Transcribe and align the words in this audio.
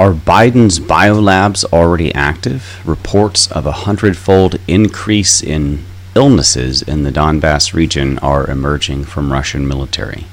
Are 0.00 0.14
Biden's 0.14 0.80
biolabs 0.80 1.62
already 1.74 2.14
active? 2.14 2.80
Reports 2.88 3.52
of 3.52 3.66
a 3.66 3.84
hundredfold 3.84 4.58
increase 4.66 5.42
in 5.42 5.84
illnesses 6.14 6.80
in 6.80 7.02
the 7.02 7.12
Donbass 7.12 7.74
region 7.74 8.18
are 8.20 8.48
emerging 8.48 9.04
from 9.04 9.30
Russian 9.30 9.68
military. 9.68 10.24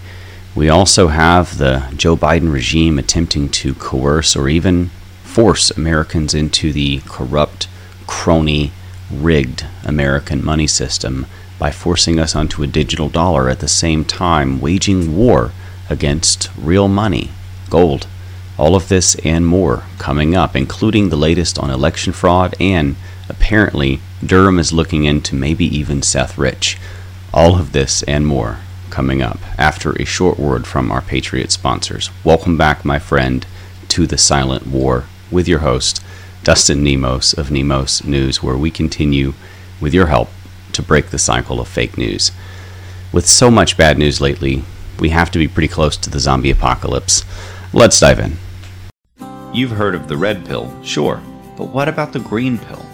We 0.56 0.70
also 0.70 1.10
have 1.10 1.58
the 1.58 1.84
Joe 1.98 2.16
Biden 2.16 2.50
regime 2.50 2.98
attempting 2.98 3.50
to 3.50 3.74
coerce 3.74 4.38
or 4.38 4.48
even 4.48 4.90
force 5.26 5.70
Americans 5.72 6.34
into 6.34 6.72
the 6.72 7.02
corrupt, 7.06 7.68
crony, 8.08 8.72
rigged 9.12 9.66
American 9.84 10.46
money 10.46 10.68
system 10.68 11.26
by 11.60 11.72
forcing 11.72 12.22
us 12.22 12.38
onto 12.38 12.64
a 12.64 12.68
digital 12.68 13.10
dollar 13.10 13.50
at 13.50 13.60
the 13.60 13.68
same 13.68 14.06
time 14.06 14.62
waging 14.62 15.18
war 15.18 15.52
against 15.90 16.50
real 16.58 16.88
money, 16.88 17.32
gold. 17.70 18.08
All 18.58 18.76
of 18.76 18.90
this 18.90 19.14
and 19.24 19.46
more 19.46 19.84
coming 20.00 20.36
up, 20.36 20.56
including 20.56 21.10
the 21.10 21.16
latest 21.16 21.60
on 21.60 21.70
election 21.70 22.12
fraud, 22.12 22.56
and 22.60 22.96
apparently 23.30 24.00
Durham 24.26 24.58
is 24.58 24.74
looking 24.74 25.04
into 25.04 25.36
maybe 25.36 25.66
even 25.66 26.02
Seth 26.02 26.40
Rich. 26.40 26.80
All 27.32 27.56
of 27.56 27.72
this 27.72 28.02
and 28.04 28.26
more 28.26 28.58
coming 28.90 29.22
up 29.22 29.38
after 29.60 29.92
a 29.92 30.06
short 30.06 30.40
word 30.40 30.66
from 30.66 30.92
our 30.92 31.02
Patriot 31.02 31.52
sponsors. 31.52 32.10
Welcome 32.24 32.58
back, 32.58 32.84
my 32.84 32.98
friend, 32.98 33.46
to 33.90 34.08
the 34.08 34.18
Silent 34.18 34.66
War 34.66 35.04
with 35.30 35.48
your 35.48 35.60
host, 35.60 36.04
Dustin 36.44 36.84
Nemos 36.84 37.34
of 37.34 37.52
Nemos 37.52 38.04
News, 38.06 38.42
where 38.42 38.58
we 38.58 38.72
continue, 38.72 39.36
with 39.80 39.94
your 39.94 40.08
help, 40.08 40.30
to 40.74 40.82
break 40.82 41.12
the 41.12 41.20
cycle 41.20 41.60
of 41.60 41.68
fake 41.68 41.96
news. 41.96 42.32
With 43.14 43.28
so 43.28 43.52
much 43.52 43.78
bad 43.78 44.00
news 44.00 44.20
lately, 44.20 44.64
we 45.00 45.10
have 45.10 45.30
to 45.30 45.38
be 45.38 45.48
pretty 45.48 45.68
close 45.68 45.96
to 45.98 46.10
the 46.10 46.20
zombie 46.20 46.50
apocalypse. 46.50 47.24
Let's 47.72 48.00
dive 48.00 48.20
in. 48.20 48.38
You've 49.58 49.72
heard 49.72 49.96
of 49.96 50.08
the 50.08 50.16
red 50.16 50.46
pill, 50.46 50.72
sure, 50.84 51.20
but 51.56 51.70
what 51.70 51.88
about 51.88 52.14
the 52.14 52.20
green 52.20 52.60
pill? 52.60 52.86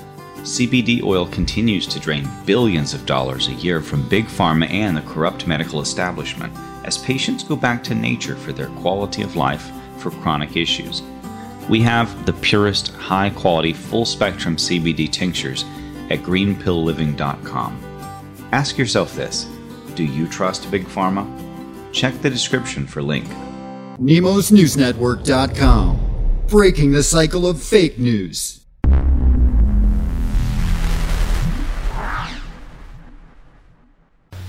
CBD 0.43 1.03
oil 1.03 1.27
continues 1.27 1.85
to 1.87 1.99
drain 1.99 2.25
billions 2.45 2.93
of 2.93 3.05
dollars 3.05 3.49
a 3.49 3.53
year 3.55 3.81
from 3.81 4.07
big 4.07 4.27
pharma 4.27 4.71
and 4.71 4.95
the 4.95 5.01
corrupt 5.01 5.45
medical 5.45 5.81
establishment 5.81 6.53
as 6.85 6.99
patients 6.99 7.43
go 7.43 7.57
back 7.57 7.83
to 7.83 7.93
nature 7.93 8.37
for 8.37 8.53
their 8.53 8.69
quality 8.77 9.23
of 9.23 9.35
life 9.35 9.69
for 9.97 10.09
chronic 10.09 10.55
issues. 10.55 11.03
We 11.67 11.81
have 11.81 12.25
the 12.25 12.31
purest, 12.31 12.93
high 12.93 13.31
quality, 13.31 13.73
full 13.73 14.05
spectrum 14.05 14.55
CBD 14.55 15.11
tinctures 15.11 15.65
at 16.09 16.19
greenpillliving.com. 16.19 18.47
Ask 18.53 18.77
yourself 18.77 19.13
this 19.17 19.49
Do 19.95 20.05
you 20.05 20.29
trust 20.29 20.71
Big 20.71 20.85
Pharma? 20.85 21.27
Check 21.91 22.21
the 22.21 22.29
description 22.29 22.87
for 22.87 23.01
link. 23.01 23.27
NemosNewsNetwork.com 23.99 26.12
breaking 26.47 26.91
the 26.91 27.03
cycle 27.03 27.47
of 27.47 27.61
fake 27.61 27.97
news. 27.97 28.63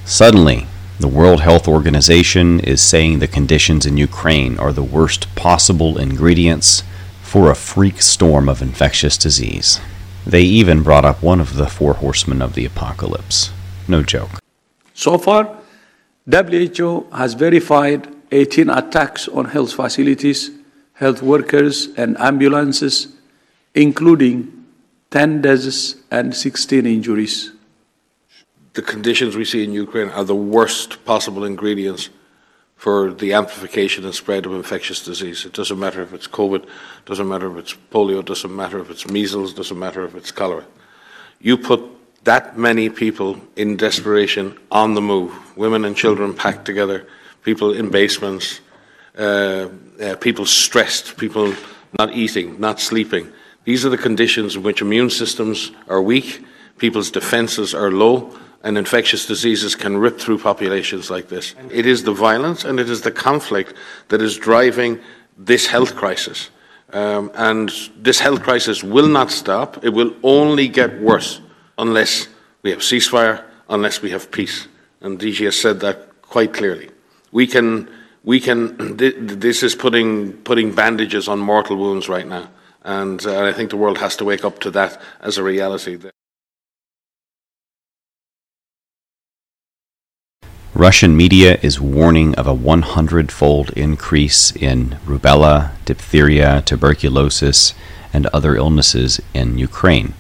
Suddenly, 0.05 0.67
the 1.01 1.09
World 1.09 1.41
Health 1.41 1.67
Organization 1.67 2.61
is 2.61 2.81
saying 2.81 3.19
the 3.19 3.27
conditions 3.27 3.85
in 3.85 3.97
Ukraine 3.97 4.59
are 4.59 4.73
the 4.73 4.83
worst 4.83 5.35
possible 5.35 5.99
ingredients 5.99 6.83
for 7.23 7.51
a 7.51 7.55
freak 7.55 8.01
storm 8.01 8.49
of 8.49 8.63
infectious 8.63 9.19
disease. 9.19 9.81
They 10.27 10.43
even 10.43 10.83
brought 10.83 11.05
up 11.05 11.23
one 11.23 11.41
of 11.41 11.57
the 11.57 11.67
four 11.67 11.95
horsemen 11.95 12.41
of 12.41 12.55
the 12.55 12.65
apocalypse. 12.65 13.51
No 13.89 14.03
joke. 14.03 14.41
So 14.95 15.19
far, 15.19 15.57
WHO 16.31 17.09
has 17.13 17.35
verified 17.35 18.07
18 18.31 18.71
attacks 18.71 19.27
on 19.29 19.47
health 19.47 19.73
facilities 19.73 20.51
health 20.95 21.23
workers, 21.23 21.89
and 21.97 22.19
ambulances, 22.19 23.09
including 23.75 24.65
10 25.11 25.43
deaths 25.43 25.97
and 26.11 26.35
16 26.35 26.87
injuries. 26.87 27.53
The 28.75 28.83
conditions 28.83 29.37
we 29.37 29.45
see 29.45 29.63
in 29.63 29.73
Ukraine 29.73 30.09
are 30.09 30.25
the 30.25 30.35
worst 30.35 31.05
possible 31.05 31.45
ingredients 31.45 32.11
for 32.77 33.13
the 33.13 33.33
amplification 33.33 34.05
and 34.05 34.15
spread 34.15 34.47
of 34.47 34.53
infectious 34.53 35.05
disease. 35.05 35.45
It 35.45 35.53
doesn't 35.53 35.79
matter 35.79 36.03
if 36.03 36.13
it's 36.13 36.27
COVID, 36.27 36.67
doesn't 37.07 37.29
matter 37.29 37.51
if 37.51 37.57
it's 37.57 37.75
polio, 37.93 38.25
doesn't 38.25 38.55
matter 38.55 38.79
if 38.79 38.91
it's 38.91 39.09
measles, 39.09 39.55
doesn't 39.55 39.79
matter 39.79 40.05
if 40.05 40.15
it's 40.15 40.33
cholera. 40.33 40.65
You 41.41 41.57
put 41.57 41.81
that 42.25 42.59
many 42.59 42.89
people 42.89 43.41
in 43.57 43.77
desperation 43.77 44.59
on 44.71 44.95
the 44.95 45.01
move, 45.01 45.57
women 45.57 45.85
and 45.85 45.97
children 45.97 46.35
packed 46.35 46.65
together, 46.65 47.07
people 47.43 47.73
in 47.73 47.91
basements, 47.91 48.61
uh, 49.19 49.69
uh, 50.01 50.17
people 50.17 50.47
stressed, 50.47 51.17
people 51.17 51.55
not 51.99 52.13
eating, 52.13 52.59
not 52.61 52.81
sleeping. 52.81 53.31
These 53.65 53.87
are 53.87 53.91
the 53.91 53.99
conditions 53.99 54.57
in 54.57 54.63
which 54.63 54.81
immune 54.81 55.11
systems 55.11 55.71
are 55.89 56.03
weak, 56.03 56.45
people's 56.79 57.11
defenses 57.11 57.75
are 57.75 57.91
low, 57.91 58.37
and 58.63 58.79
infectious 58.79 59.27
diseases 59.27 59.77
can 59.77 59.97
rip 59.97 60.19
through 60.19 60.39
populations 60.39 61.11
like 61.11 61.29
this. 61.29 61.55
It 61.71 61.87
is 61.87 62.03
the 62.03 62.13
violence 62.13 62.65
and 62.65 62.81
it 62.81 62.89
is 62.89 63.03
the 63.03 63.13
conflict 63.13 63.75
that 64.09 64.23
is 64.23 64.37
driving 64.39 65.01
this 65.37 65.67
health 65.67 65.95
crisis. 65.95 66.51
Um, 66.93 67.31
and 67.35 67.71
this 67.97 68.21
health 68.21 68.43
crisis 68.43 68.83
will 68.83 69.09
not 69.09 69.31
stop. 69.31 69.85
It 69.85 69.91
will 69.91 70.15
only 70.23 70.69
get 70.69 71.01
worse 71.01 71.41
unless 71.77 72.29
we 72.63 72.71
have 72.71 72.81
ceasefire, 72.81 73.45
unless 73.69 74.01
we 74.01 74.11
have 74.11 74.31
peace. 74.31 74.67
And 75.01 75.19
DG 75.19 75.45
has 75.45 75.61
said 75.61 75.81
that 75.81 76.23
quite 76.23 76.55
clearly. 76.55 76.91
We 77.33 77.47
can 77.47 77.89
we 78.25 78.41
can. 78.41 78.97
This 79.45 79.63
is 79.63 79.75
putting 79.75 80.33
putting 80.43 80.75
bandages 80.75 81.29
on 81.29 81.39
mortal 81.39 81.77
wounds 81.77 82.09
right 82.09 82.27
now, 82.27 82.49
and 82.83 83.25
uh, 83.27 83.45
I 83.45 83.53
think 83.53 83.71
the 83.71 83.77
world 83.77 83.99
has 83.99 84.17
to 84.17 84.25
wake 84.25 84.45
up 84.45 84.59
to 84.61 84.71
that 84.73 85.01
as 85.21 85.39
a 85.39 85.43
reality. 85.43 85.99
Russian 90.75 91.17
media 91.17 91.57
is 91.63 91.81
warning 91.81 92.35
of 92.35 92.49
a 92.49 92.55
100 92.55 93.31
fold 93.31 93.71
increase 93.77 94.51
in 94.57 94.99
rubella, 95.07 95.71
diphtheria, 95.85 96.63
tuberculosis, 96.63 97.75
and 98.13 98.27
other 98.27 98.57
illnesses 98.57 99.21
in 99.33 99.57
Ukraine, 99.57 100.15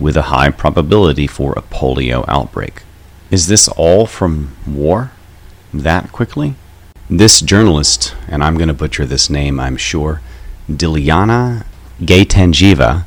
with 0.00 0.16
a 0.16 0.28
high 0.34 0.50
probability 0.50 1.28
for 1.28 1.52
a 1.52 1.62
polio 1.62 2.24
outbreak. 2.26 2.82
Is 3.30 3.46
this 3.46 3.68
all 3.68 4.06
from 4.06 4.56
war? 4.66 5.12
That 5.72 6.10
quickly? 6.10 6.56
This 7.14 7.42
journalist, 7.42 8.14
and 8.26 8.42
I'm 8.42 8.56
going 8.56 8.68
to 8.68 8.74
butcher 8.74 9.04
this 9.04 9.28
name, 9.28 9.60
I'm 9.60 9.76
sure, 9.76 10.22
Dilyana 10.66 11.66
Gaytandzhieva, 12.00 13.04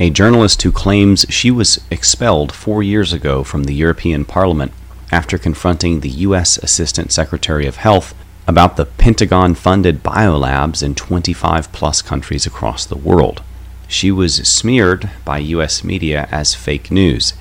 a 0.00 0.10
journalist 0.10 0.62
who 0.62 0.72
claims 0.72 1.24
she 1.28 1.52
was 1.52 1.80
expelled 1.88 2.50
four 2.50 2.82
years 2.82 3.12
ago 3.12 3.44
from 3.44 3.62
the 3.62 3.76
European 3.76 4.24
Parliament 4.24 4.72
after 5.12 5.38
confronting 5.38 6.00
the 6.00 6.08
U.S. 6.26 6.58
Assistant 6.58 7.12
Secretary 7.12 7.64
of 7.68 7.76
Health 7.76 8.12
about 8.48 8.76
the 8.76 8.86
Pentagon 8.86 9.54
funded 9.54 10.02
biolabs 10.02 10.82
in 10.82 10.96
25 10.96 11.70
plus 11.70 12.02
countries 12.02 12.44
across 12.44 12.84
the 12.84 12.98
world. 12.98 13.40
She 13.86 14.10
was 14.10 14.34
smeared 14.48 15.10
by 15.24 15.38
U.S. 15.38 15.84
media 15.84 16.26
as 16.32 16.56
fake 16.56 16.90
news. 16.90 17.34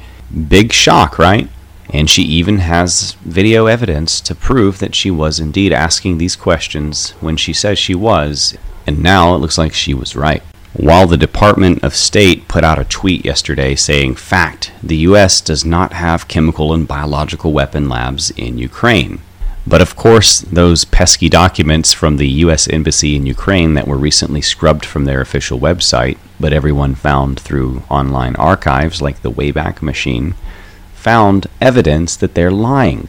Big 0.48 0.74
shock, 0.74 1.18
right? 1.18 1.50
And 1.90 2.10
she 2.10 2.24
even 2.24 2.60
has 2.60 3.14
video 3.24 3.66
evidence 3.68 4.20
to 4.22 4.36
prove 4.36 4.80
that 4.80 4.96
she 4.96 5.10
was 5.10 5.40
indeed 5.40 5.72
asking 5.72 6.18
these 6.18 6.36
questions 6.36 7.12
when 7.22 7.38
she 7.38 7.54
says 7.54 7.80
she 7.80 7.96
was, 7.96 8.58
and 8.86 9.02
now 9.02 9.34
it 9.36 9.40
looks 9.40 9.58
like 9.58 9.74
she 9.74 9.94
was 9.94 10.16
right. 10.16 10.44
While 10.74 11.08
the 11.08 11.18
Department 11.18 11.84
of 11.84 11.96
State 11.96 12.48
put 12.48 12.64
out 12.64 12.78
a 12.78 12.84
tweet 12.84 13.26
yesterday 13.26 13.74
saying, 13.74 14.16
Fact, 14.16 14.72
the 14.84 14.98
U.S. 14.98 15.42
does 15.42 15.66
not 15.66 15.94
have 15.94 16.28
chemical 16.28 16.74
and 16.74 16.88
biological 16.88 17.52
weapon 17.52 17.90
labs 17.90 18.30
in 18.32 18.58
Ukraine. 18.58 19.20
But 19.66 19.82
of 19.82 19.96
course, 19.96 20.42
those 20.42 20.86
pesky 20.86 21.28
documents 21.30 21.92
from 21.94 22.18
the 22.18 22.28
U.S. 22.46 22.70
Embassy 22.70 23.16
in 23.16 23.26
Ukraine 23.26 23.74
that 23.74 23.88
were 23.88 23.98
recently 23.98 24.42
scrubbed 24.42 24.86
from 24.86 25.04
their 25.06 25.20
official 25.20 25.60
website, 25.60 26.18
but 26.40 26.54
everyone 26.54 26.96
found 26.96 27.40
through 27.40 27.84
online 27.90 28.36
archives 28.38 29.02
like 29.02 29.22
the 29.24 29.32
Wayback 29.32 29.82
Machine, 29.82 30.36
found 31.08 31.48
evidence 31.62 32.18
that 32.18 32.34
they're 32.34 32.52
lying. 32.52 33.08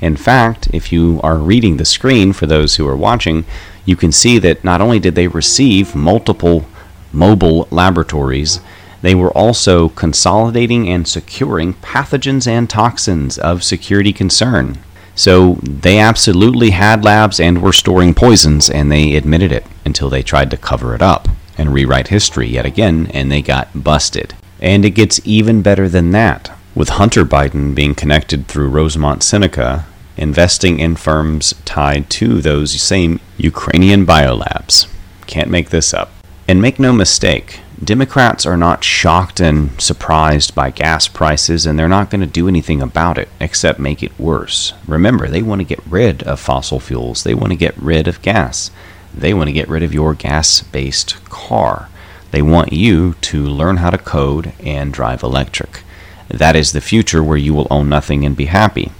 In 0.00 0.16
fact, 0.16 0.66
if 0.72 0.90
you 0.90 1.20
are 1.22 1.36
reading 1.36 1.76
the 1.76 1.84
screen 1.84 2.32
for 2.32 2.46
those 2.46 2.76
who 2.76 2.88
are 2.88 2.96
watching, 2.96 3.44
you 3.84 3.96
can 3.96 4.12
see 4.12 4.38
that 4.38 4.64
not 4.64 4.80
only 4.80 4.98
did 4.98 5.14
they 5.14 5.28
receive 5.28 5.94
multiple 5.94 6.64
mobile 7.12 7.68
laboratories, 7.70 8.60
they 9.02 9.14
were 9.14 9.36
also 9.36 9.90
consolidating 9.90 10.88
and 10.88 11.06
securing 11.06 11.74
pathogens 11.74 12.46
and 12.46 12.70
toxins 12.70 13.36
of 13.36 13.62
security 13.62 14.14
concern. 14.14 14.78
So 15.14 15.58
they 15.62 15.98
absolutely 15.98 16.70
had 16.70 17.04
labs 17.04 17.38
and 17.38 17.60
were 17.60 17.74
storing 17.74 18.14
poisons, 18.14 18.70
and 18.70 18.90
they 18.90 19.16
admitted 19.16 19.52
it 19.52 19.66
until 19.84 20.08
they 20.08 20.22
tried 20.22 20.50
to 20.52 20.56
cover 20.56 20.94
it 20.94 21.02
up 21.02 21.28
and 21.58 21.74
rewrite 21.74 22.08
history 22.08 22.48
yet 22.48 22.64
again, 22.64 23.10
and 23.12 23.30
they 23.30 23.42
got 23.42 23.84
busted. 23.84 24.32
And 24.62 24.82
it 24.86 24.92
gets 24.92 25.20
even 25.26 25.60
better 25.60 25.90
than 25.90 26.10
that 26.12 26.53
with 26.74 26.90
Hunter 26.90 27.24
Biden 27.24 27.74
being 27.74 27.94
connected 27.94 28.48
through 28.48 28.68
Rosemont 28.68 29.22
Seneca, 29.22 29.86
investing 30.16 30.80
in 30.80 30.96
firms 30.96 31.54
tied 31.64 32.10
to 32.10 32.40
those 32.40 32.80
same 32.80 33.20
Ukrainian 33.36 34.04
biolabs. 34.04 34.86
Can't 35.26 35.50
make 35.50 35.70
this 35.70 35.94
up. 35.94 36.10
And 36.46 36.60
make 36.60 36.78
no 36.78 36.92
mistake, 36.92 37.60
Democrats 37.82 38.46
are 38.46 38.56
not 38.56 38.84
shocked 38.84 39.40
and 39.40 39.80
surprised 39.80 40.54
by 40.54 40.70
gas 40.70 41.08
prices, 41.08 41.66
and 41.66 41.78
they're 41.78 41.88
not 41.88 42.10
going 42.10 42.20
to 42.20 42.26
do 42.26 42.48
anything 42.48 42.80
about 42.80 43.18
it 43.18 43.28
except 43.40 43.78
make 43.78 44.02
it 44.02 44.18
worse. 44.18 44.72
Remember, 44.86 45.28
they 45.28 45.42
want 45.42 45.60
to 45.60 45.66
get 45.66 45.84
rid 45.86 46.22
of 46.22 46.38
fossil 46.38 46.80
fuels, 46.80 47.24
they 47.24 47.34
want 47.34 47.50
to 47.50 47.56
get 47.56 47.76
rid 47.76 48.06
of 48.06 48.22
gas, 48.22 48.70
they 49.12 49.34
want 49.34 49.48
to 49.48 49.52
get 49.52 49.68
rid 49.68 49.82
of 49.82 49.94
your 49.94 50.14
gas 50.14 50.62
based 50.62 51.22
car. 51.26 51.88
They 52.30 52.42
want 52.42 52.72
you 52.72 53.14
to 53.14 53.42
learn 53.44 53.76
how 53.76 53.90
to 53.90 53.98
code 53.98 54.52
and 54.58 54.92
drive 54.92 55.22
electric. 55.22 55.82
That 56.28 56.56
is 56.56 56.72
the 56.72 56.80
future 56.80 57.22
where 57.22 57.36
you 57.36 57.54
will 57.54 57.68
own 57.70 57.88
nothing 57.88 58.24
and 58.24 58.36
be 58.36 58.46
happy, 58.46 58.92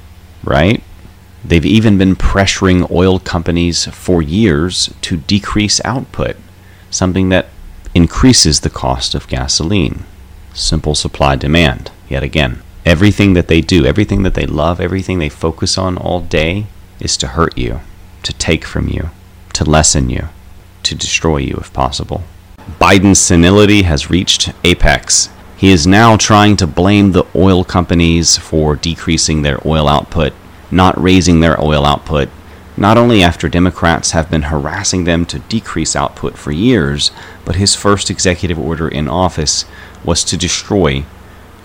right? 0.42 0.82
They've 1.44 1.64
even 1.64 1.98
been 1.98 2.16
pressuring 2.16 2.90
oil 2.90 3.18
companies 3.18 3.86
for 3.86 4.22
years 4.22 4.92
to 5.02 5.18
decrease 5.18 5.80
output, 5.84 6.36
something 6.90 7.28
that 7.28 7.48
increases 7.94 8.60
the 8.60 8.70
cost 8.70 9.14
of 9.14 9.28
gasoline. 9.28 10.04
Simple 10.54 10.94
supply 10.94 11.36
demand, 11.36 11.90
yet 12.08 12.22
again. 12.22 12.62
Everything 12.86 13.34
that 13.34 13.48
they 13.48 13.60
do, 13.60 13.84
everything 13.84 14.22
that 14.22 14.34
they 14.34 14.46
love, 14.46 14.80
everything 14.80 15.18
they 15.18 15.28
focus 15.28 15.76
on 15.78 15.96
all 15.96 16.20
day 16.20 16.66
is 17.00 17.16
to 17.18 17.28
hurt 17.28 17.56
you, 17.58 17.80
to 18.22 18.32
take 18.34 18.64
from 18.64 18.88
you, 18.88 19.10
to 19.54 19.64
lessen 19.64 20.10
you, 20.10 20.28
to 20.82 20.94
destroy 20.94 21.38
you 21.38 21.56
if 21.60 21.72
possible. 21.72 22.22
Biden's 22.80 23.20
senility 23.20 23.82
has 23.82 24.10
reached 24.10 24.52
apex. 24.64 25.28
He 25.64 25.70
is 25.70 25.86
now 25.86 26.18
trying 26.18 26.58
to 26.58 26.66
blame 26.66 27.12
the 27.12 27.24
oil 27.34 27.64
companies 27.64 28.36
for 28.36 28.76
decreasing 28.76 29.40
their 29.40 29.66
oil 29.66 29.88
output, 29.88 30.34
not 30.70 31.02
raising 31.02 31.40
their 31.40 31.58
oil 31.58 31.86
output, 31.86 32.28
not 32.76 32.98
only 32.98 33.22
after 33.22 33.48
Democrats 33.48 34.10
have 34.10 34.30
been 34.30 34.42
harassing 34.42 35.04
them 35.04 35.24
to 35.24 35.38
decrease 35.38 35.96
output 35.96 36.36
for 36.36 36.52
years, 36.52 37.12
but 37.46 37.56
his 37.56 37.74
first 37.74 38.10
executive 38.10 38.58
order 38.58 38.86
in 38.86 39.08
office 39.08 39.64
was 40.04 40.22
to 40.24 40.36
destroy 40.36 41.06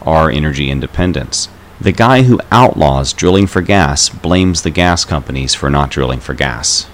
our 0.04 0.30
energy 0.30 0.72
independence. 0.72 1.50
The 1.82 1.92
guy 1.92 2.22
who 2.22 2.40
outlaws 2.54 3.12
drilling 3.12 3.48
for 3.48 3.62
gas 3.62 4.08
blames 4.08 4.62
the 4.62 4.70
gas 4.70 5.04
companies 5.04 5.54
for 5.54 5.70
not 5.70 5.92
drilling 5.92 6.22
for 6.22 6.34
gas. 6.34 6.88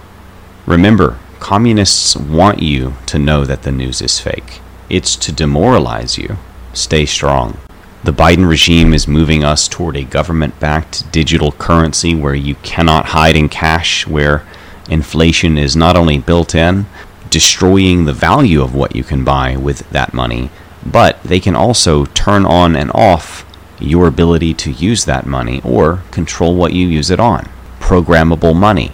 Remember, 0.65 1.19
communists 1.39 2.17
want 2.17 2.63
you 2.63 2.95
to 3.05 3.19
know 3.19 3.45
that 3.45 3.61
the 3.61 3.71
news 3.71 4.01
is 4.01 4.19
fake. 4.19 4.59
It's 4.89 5.15
to 5.17 5.31
demoralize 5.31 6.17
you. 6.17 6.37
Stay 6.75 7.05
strong. 7.05 7.57
The 8.03 8.11
Biden 8.11 8.47
regime 8.47 8.93
is 8.93 9.07
moving 9.07 9.45
us 9.45 9.69
toward 9.69 9.95
a 9.95 10.03
government 10.03 10.59
backed 10.59 11.09
digital 11.09 11.53
currency 11.53 12.13
where 12.13 12.35
you 12.35 12.55
cannot 12.55 13.05
hide 13.07 13.37
in 13.37 13.47
cash, 13.47 14.05
where 14.05 14.45
inflation 14.89 15.57
is 15.57 15.77
not 15.77 15.95
only 15.95 16.17
built 16.17 16.53
in, 16.53 16.85
destroying 17.29 18.03
the 18.03 18.13
value 18.13 18.61
of 18.61 18.75
what 18.75 18.93
you 18.93 19.05
can 19.05 19.23
buy 19.23 19.55
with 19.55 19.89
that 19.91 20.13
money, 20.13 20.49
but 20.85 21.23
they 21.23 21.39
can 21.39 21.55
also 21.55 22.03
turn 22.07 22.45
on 22.45 22.75
and 22.75 22.91
off 22.93 23.45
your 23.79 24.05
ability 24.05 24.53
to 24.53 24.71
use 24.71 25.05
that 25.05 25.25
money 25.25 25.61
or 25.63 26.03
control 26.11 26.55
what 26.55 26.73
you 26.73 26.87
use 26.87 27.09
it 27.09 27.21
on. 27.21 27.47
Programmable 27.79 28.55
money. 28.55 28.91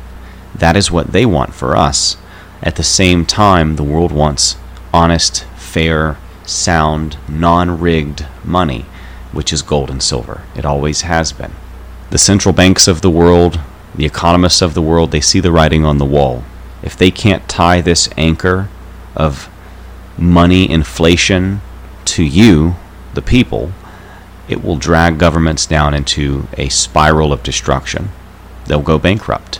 That 0.54 0.76
is 0.76 0.92
what 0.92 1.14
they 1.14 1.26
want 1.26 1.56
for 1.56 1.76
us. 1.76 2.16
At 2.62 2.76
the 2.76 2.84
same 2.84 3.26
time, 3.26 3.76
the 3.76 3.84
world 3.84 4.12
wants 4.12 4.56
honest, 4.94 5.46
fair, 5.58 6.18
sound, 6.52 7.18
non 7.28 7.80
rigged 7.80 8.26
money 8.44 8.86
which 9.32 9.54
is 9.54 9.62
gold 9.62 9.90
and 9.90 10.02
silver. 10.04 10.44
It 10.56 10.66
always 10.66 11.02
has 11.02 11.32
been. 11.32 11.54
The 12.10 12.18
central 12.18 12.54
banks 12.54 12.88
of 12.88 13.02
the 13.02 13.10
world, 13.10 13.60
the 13.96 14.06
economists 14.06 14.62
of 14.62 14.74
the 14.74 14.82
world, 14.82 15.12
they 15.12 15.22
see 15.22 15.40
the 15.40 15.52
writing 15.52 15.86
on 15.86 15.98
the 15.98 16.06
wall. 16.06 16.44
If 16.84 16.98
they 16.98 17.12
can't 17.12 17.48
tie 17.48 17.82
this 17.82 18.10
anchor 18.18 18.70
of 19.16 19.50
money 20.18 20.70
inflation 20.70 21.62
to 22.06 22.24
you, 22.24 22.76
the 23.14 23.22
people, 23.22 23.72
it 24.48 24.64
will 24.64 24.78
drag 24.78 25.18
governments 25.18 25.66
down 25.66 25.94
into 25.94 26.48
a 26.58 26.70
spiral 26.70 27.32
of 27.32 27.44
destruction. 27.44 28.10
They'll 28.66 28.82
go 28.82 29.00
bankrupt. 29.00 29.60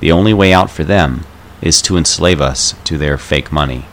The 0.00 0.12
only 0.12 0.32
way 0.32 0.52
out 0.52 0.70
for 0.70 0.84
them 0.84 1.26
is 1.60 1.82
to 1.82 1.98
enslave 1.98 2.40
us 2.40 2.74
to 2.84 2.96
their 2.96 3.18
fake 3.18 3.52
money. 3.52 3.84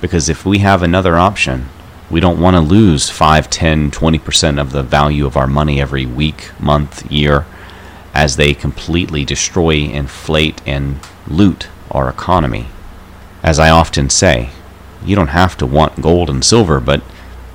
Because 0.00 0.28
if 0.28 0.44
we 0.44 0.58
have 0.58 0.82
another 0.82 1.16
option, 1.16 1.68
we 2.10 2.20
don't 2.20 2.40
want 2.40 2.54
to 2.54 2.60
lose 2.60 3.10
5, 3.10 3.50
10, 3.50 3.90
20% 3.90 4.60
of 4.60 4.72
the 4.72 4.82
value 4.82 5.26
of 5.26 5.36
our 5.36 5.46
money 5.46 5.80
every 5.80 6.06
week, 6.06 6.50
month, 6.60 7.10
year 7.10 7.46
as 8.14 8.36
they 8.36 8.54
completely 8.54 9.24
destroy, 9.24 9.74
inflate, 9.74 10.62
and 10.66 10.98
loot 11.28 11.68
our 11.90 12.08
economy. 12.08 12.66
As 13.42 13.58
I 13.58 13.68
often 13.68 14.08
say, 14.08 14.50
you 15.04 15.14
don't 15.14 15.28
have 15.28 15.56
to 15.58 15.66
want 15.66 16.00
gold 16.00 16.30
and 16.30 16.44
silver, 16.44 16.80
but 16.80 17.02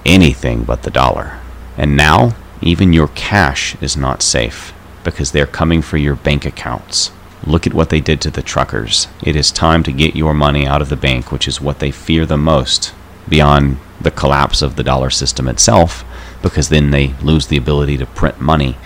anything 0.06 0.64
but 0.64 0.84
the 0.84 0.92
dollar. 0.92 1.40
And 1.78 1.98
now, 1.98 2.36
even 2.62 2.94
your 2.94 3.08
cash 3.10 3.76
is 3.82 3.98
not 3.98 4.22
safe 4.22 4.74
because 5.04 5.32
they're 5.32 5.48
coming 5.48 5.82
for 5.82 5.98
your 5.98 6.16
bank 6.16 6.46
accounts. 6.46 7.12
Look 7.46 7.66
at 7.66 7.74
what 7.74 7.90
they 7.90 8.00
did 8.00 8.22
to 8.22 8.30
the 8.30 8.44
truckers. 8.44 9.08
It 9.24 9.36
is 9.36 9.52
time 9.52 9.82
to 9.84 9.92
get 9.92 10.16
your 10.16 10.34
money 10.34 10.68
out 10.68 10.82
of 10.82 10.90
the 10.90 10.96
bank, 10.96 11.32
which 11.32 11.48
is 11.48 11.60
what 11.60 11.80
they 11.80 11.90
fear 11.90 12.26
the 12.26 12.38
most, 12.38 12.94
beyond 13.28 13.78
the 14.00 14.12
collapse 14.12 14.62
of 14.62 14.76
the 14.76 14.84
dollar 14.84 15.10
system 15.10 15.48
itself, 15.48 16.04
because 16.42 16.70
then 16.70 16.92
they 16.92 17.14
lose 17.22 17.48
the 17.48 17.58
ability 17.58 17.98
to 17.98 18.06
print 18.06 18.40
money. 18.40 18.78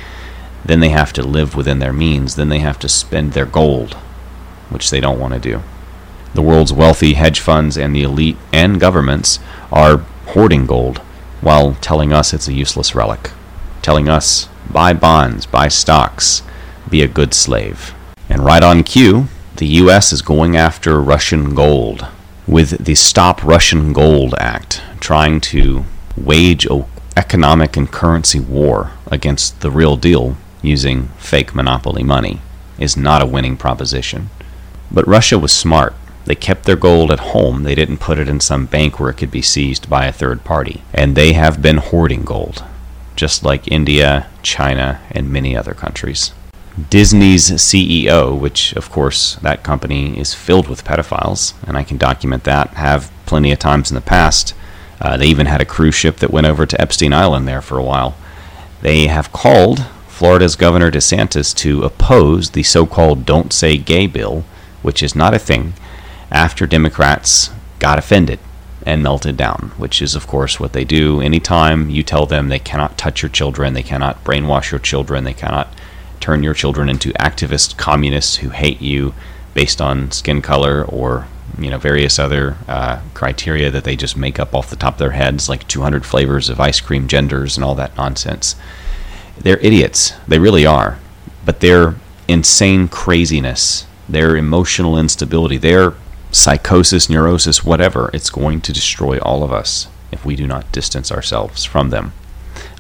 Then 0.64 0.80
they 0.80 0.90
have 0.90 1.14
to 1.14 1.24
live 1.24 1.56
within 1.56 1.80
their 1.80 1.94
means. 1.94 2.36
Then 2.36 2.50
they 2.50 2.60
have 2.60 2.80
to 2.80 2.90
spend 2.90 3.34
their 3.34 3.46
gold, 3.46 3.94
which 4.70 4.90
they 4.90 5.00
don't 5.00 5.20
want 5.20 5.34
to 5.34 5.40
do. 5.40 5.62
The 6.34 6.42
world's 6.42 6.74
wealthy 6.74 7.14
hedge 7.14 7.40
funds 7.40 7.78
and 7.78 7.96
the 7.96 8.04
elite 8.04 8.38
and 8.52 8.80
governments 8.80 9.40
are 9.72 9.98
hoarding 10.28 10.66
gold 10.66 10.98
while 11.40 11.76
telling 11.76 12.12
us 12.12 12.34
it's 12.34 12.48
a 12.48 12.54
useless 12.54 12.96
relic, 12.96 13.32
telling 13.82 14.10
us 14.10 14.50
buy 14.70 14.94
bonds, 14.94 15.46
buy 15.46 15.68
stocks, 15.68 16.42
be 16.90 17.02
a 17.02 17.08
good 17.08 17.34
slave. 17.34 17.94
And 18.28 18.44
right 18.44 18.64
on 18.64 18.84
cue, 18.84 19.28
the 19.58 19.68
US 19.68 20.12
is 20.12 20.22
going 20.22 20.58
after 20.58 21.00
Russian 21.00 21.56
gold 21.56 22.08
with 22.48 22.86
the 22.86 22.96
Stop 22.96 23.44
Russian 23.44 23.94
Gold 23.94 24.36
Act, 24.38 24.82
trying 25.00 25.42
to 25.42 25.86
wage 26.16 26.66
an 26.66 26.86
economic 27.18 27.76
and 27.76 27.92
currency 27.92 28.40
war 28.40 28.92
against 29.08 29.62
the 29.62 29.72
real 29.72 29.98
deal 29.98 30.38
using 30.62 31.08
fake 31.18 31.56
monopoly 31.56 32.04
money 32.04 32.42
is 32.78 32.98
not 32.98 33.22
a 33.22 33.26
winning 33.26 33.58
proposition. 33.58 34.30
But 34.92 35.08
Russia 35.08 35.40
was 35.40 35.52
smart. 35.52 35.96
They 36.26 36.36
kept 36.36 36.66
their 36.66 36.76
gold 36.76 37.12
at 37.12 37.20
home. 37.20 37.64
They 37.64 37.76
didn't 37.76 37.98
put 37.98 38.20
it 38.20 38.28
in 38.28 38.40
some 38.40 38.66
bank 38.66 39.00
where 39.00 39.10
it 39.10 39.18
could 39.18 39.32
be 39.32 39.42
seized 39.42 39.90
by 39.90 40.06
a 40.06 40.12
third 40.12 40.44
party. 40.44 40.84
And 40.94 41.16
they 41.16 41.34
have 41.34 41.62
been 41.62 41.78
hoarding 41.78 42.24
gold, 42.24 42.64
just 43.16 43.44
like 43.44 43.72
India, 43.72 44.28
China, 44.42 45.02
and 45.12 45.32
many 45.32 45.56
other 45.56 45.74
countries. 45.74 46.32
Disney's 46.90 47.50
CEO, 47.52 48.38
which 48.38 48.74
of 48.74 48.92
course 48.92 49.36
that 49.36 49.64
company 49.64 50.20
is 50.20 50.34
filled 50.34 50.68
with 50.68 50.84
pedophiles, 50.84 51.54
and 51.66 51.78
I 51.78 51.84
can 51.84 51.98
document 51.98 52.44
that, 52.44 52.70
have 52.72 53.12
plenty 53.26 53.52
of 53.52 53.60
times 53.60 53.90
in 53.90 53.96
the 53.96 54.02
past. 54.02 54.54
Uh, 55.00 55.16
they 55.16 55.28
even 55.28 55.46
had 55.46 55.62
a 55.62 55.66
cruise 55.66 55.96
ship 55.96 56.18
that 56.18 56.32
went 56.32 56.48
over 56.48 56.66
to 56.66 56.80
Epstein 56.80 57.14
Island 57.14 57.48
there 57.48 57.62
for 57.62 57.78
a 57.78 57.84
while. 57.84 58.16
They 58.82 59.08
have 59.08 59.32
called 59.32 59.86
Florida's 60.08 60.56
Governor 60.56 60.92
DeSantis 60.92 61.56
to 61.56 61.84
oppose 61.84 62.52
the 62.52 62.64
so 62.64 62.86
called 62.86 63.26
Don't 63.26 63.54
Say 63.54 63.78
Gay 63.78 64.08
bill, 64.08 64.44
which 64.82 65.02
is 65.02 65.16
not 65.16 65.34
a 65.34 65.40
thing, 65.40 65.74
after 66.30 66.68
Democrats 66.68 67.52
got 67.80 67.98
offended 67.98 68.40
and 68.86 69.02
melted 69.02 69.38
down, 69.38 69.72
which 69.78 70.02
is, 70.02 70.14
of 70.14 70.28
course, 70.28 70.60
what 70.60 70.74
they 70.74 70.84
do 70.84 71.22
anytime 71.22 71.90
you 71.90 72.04
tell 72.04 72.26
them 72.26 72.50
they 72.50 72.60
cannot 72.60 72.98
touch 72.98 73.22
your 73.22 73.30
children, 73.30 73.74
they 73.74 73.84
cannot 73.84 74.24
brainwash 74.24 74.72
your 74.72 74.80
children, 74.80 75.24
they 75.24 75.34
cannot 75.34 75.74
turn 76.26 76.42
your 76.42 76.56
children 76.56 76.90
into 76.90 77.14
activist 77.14 77.78
communists 77.78 78.38
who 78.38 78.50
hate 78.50 78.82
you 78.82 79.14
based 79.54 79.80
on 79.80 80.10
skin 80.10 80.42
color 80.42 80.84
or 80.86 81.28
you 81.60 81.70
know 81.70 81.78
various 81.78 82.18
other 82.18 82.58
uh, 82.68 83.00
criteria 83.14 83.70
that 83.70 83.84
they 83.84 83.96
just 83.96 84.18
make 84.18 84.40
up 84.40 84.56
off 84.56 84.72
the 84.72 84.76
top 84.76 84.96
of 84.96 84.98
their 84.98 85.12
heads, 85.12 85.48
like 85.48 85.68
200 85.68 86.04
flavors 86.04 86.50
of 86.50 86.60
ice 86.60 86.82
cream 86.82 87.08
genders 87.08 87.56
and 87.56 87.64
all 87.64 87.76
that 87.76 87.96
nonsense. 87.96 88.56
They're 89.38 89.60
idiots. 89.60 90.14
They 90.28 90.40
really 90.40 90.66
are. 90.66 90.98
But 91.46 91.60
their 91.60 91.94
insane 92.28 92.88
craziness, 92.88 93.86
their 94.10 94.36
emotional 94.36 94.98
instability, 94.98 95.60
their 95.60 95.94
psychosis, 96.32 97.08
neurosis, 97.08 97.64
whatever, 97.64 98.10
it's 98.14 98.32
going 98.32 98.62
to 98.62 98.74
destroy 98.74 99.20
all 99.20 99.44
of 99.44 99.54
us 99.54 99.88
if 100.12 100.26
we 100.26 100.36
do 100.36 100.48
not 100.48 100.72
distance 100.72 101.12
ourselves 101.12 101.66
from 101.66 101.92
them. 101.92 102.14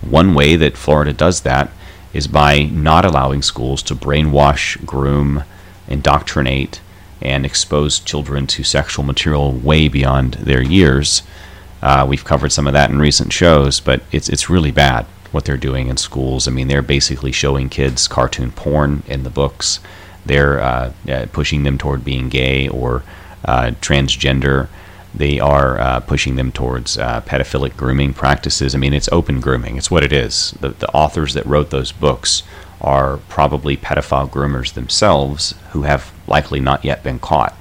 One 0.01 0.33
way 0.33 0.55
that 0.55 0.77
Florida 0.77 1.13
does 1.13 1.41
that 1.41 1.69
is 2.15 2.27
by 2.27 2.63
not 2.63 3.03
allowing 3.03 3.41
schools 3.41 3.83
to 3.83 3.93
brainwash, 3.93 4.83
groom, 4.85 5.43
indoctrinate, 5.89 6.79
and 7.21 7.45
expose 7.45 7.99
children 7.99 8.47
to 8.47 8.63
sexual 8.63 9.03
material 9.03 9.51
way 9.51 9.89
beyond 9.89 10.35
their 10.35 10.61
years. 10.61 11.23
Uh, 11.81 12.05
we've 12.07 12.23
covered 12.23 12.53
some 12.53 12.67
of 12.67 12.73
that 12.73 12.89
in 12.89 12.99
recent 12.99 13.33
shows, 13.33 13.81
but 13.81 14.01
it's 14.13 14.29
it's 14.29 14.49
really 14.49 14.71
bad 14.71 15.05
what 15.33 15.43
they're 15.43 15.57
doing 15.57 15.89
in 15.89 15.97
schools. 15.97 16.47
I 16.47 16.51
mean, 16.51 16.69
they're 16.69 16.81
basically 16.81 17.33
showing 17.33 17.67
kids 17.67 18.07
cartoon 18.07 18.51
porn 18.51 19.03
in 19.07 19.23
the 19.23 19.29
books. 19.29 19.81
They're 20.25 20.61
uh, 20.61 20.93
uh, 21.09 21.25
pushing 21.33 21.63
them 21.63 21.77
toward 21.77 22.05
being 22.05 22.29
gay 22.29 22.69
or 22.69 23.03
uh, 23.43 23.71
transgender. 23.81 24.69
They 25.15 25.39
are 25.39 25.79
uh, 25.79 25.99
pushing 26.01 26.35
them 26.35 26.51
towards 26.51 26.97
uh, 26.97 27.21
pedophilic 27.21 27.77
grooming 27.77 28.13
practices. 28.13 28.75
I 28.75 28.77
mean, 28.77 28.93
it's 28.93 29.07
open 29.13 29.39
grooming. 29.39 29.77
It's 29.77 29.89
what 29.89 30.03
it 30.03 30.11
is. 30.11 30.51
The, 30.59 30.69
the 30.69 30.91
authors 30.91 31.33
that 31.35 31.45
wrote 31.45 31.69
those 31.69 31.93
books 31.93 32.43
are 32.81 33.17
probably 33.29 33.77
pedophile 33.77 34.29
groomers 34.29 34.73
themselves 34.73 35.55
who 35.71 35.83
have 35.83 36.11
likely 36.27 36.59
not 36.59 36.83
yet 36.83 37.01
been 37.01 37.19
caught. 37.19 37.55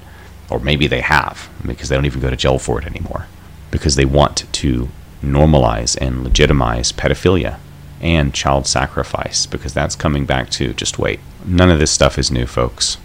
Or 0.50 0.58
maybe 0.58 0.88
they 0.88 1.00
have, 1.00 1.48
because 1.64 1.88
they 1.88 1.94
don't 1.94 2.06
even 2.06 2.20
go 2.20 2.28
to 2.28 2.36
jail 2.36 2.58
for 2.58 2.80
it 2.80 2.86
anymore. 2.86 3.26
Because 3.70 3.94
they 3.94 4.04
want 4.04 4.52
to 4.52 4.88
normalize 5.22 5.96
and 5.96 6.24
legitimize 6.24 6.92
pedophilia 6.92 7.58
and 8.00 8.34
child 8.34 8.66
sacrifice, 8.66 9.46
because 9.46 9.72
that's 9.72 9.96
coming 9.96 10.26
back 10.26 10.50
too. 10.50 10.74
Just 10.74 10.98
wait. 10.98 11.20
None 11.46 11.70
of 11.70 11.78
this 11.78 11.92
stuff 11.92 12.18
is 12.18 12.30
new, 12.30 12.46
folks. 12.46 12.98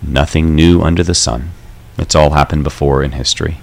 Nothing 0.00 0.54
new 0.54 0.80
under 0.80 1.02
the 1.02 1.14
sun. 1.14 1.50
It's 1.98 2.14
all 2.14 2.30
happened 2.30 2.64
before 2.64 3.02
in 3.02 3.12
history. 3.12 3.58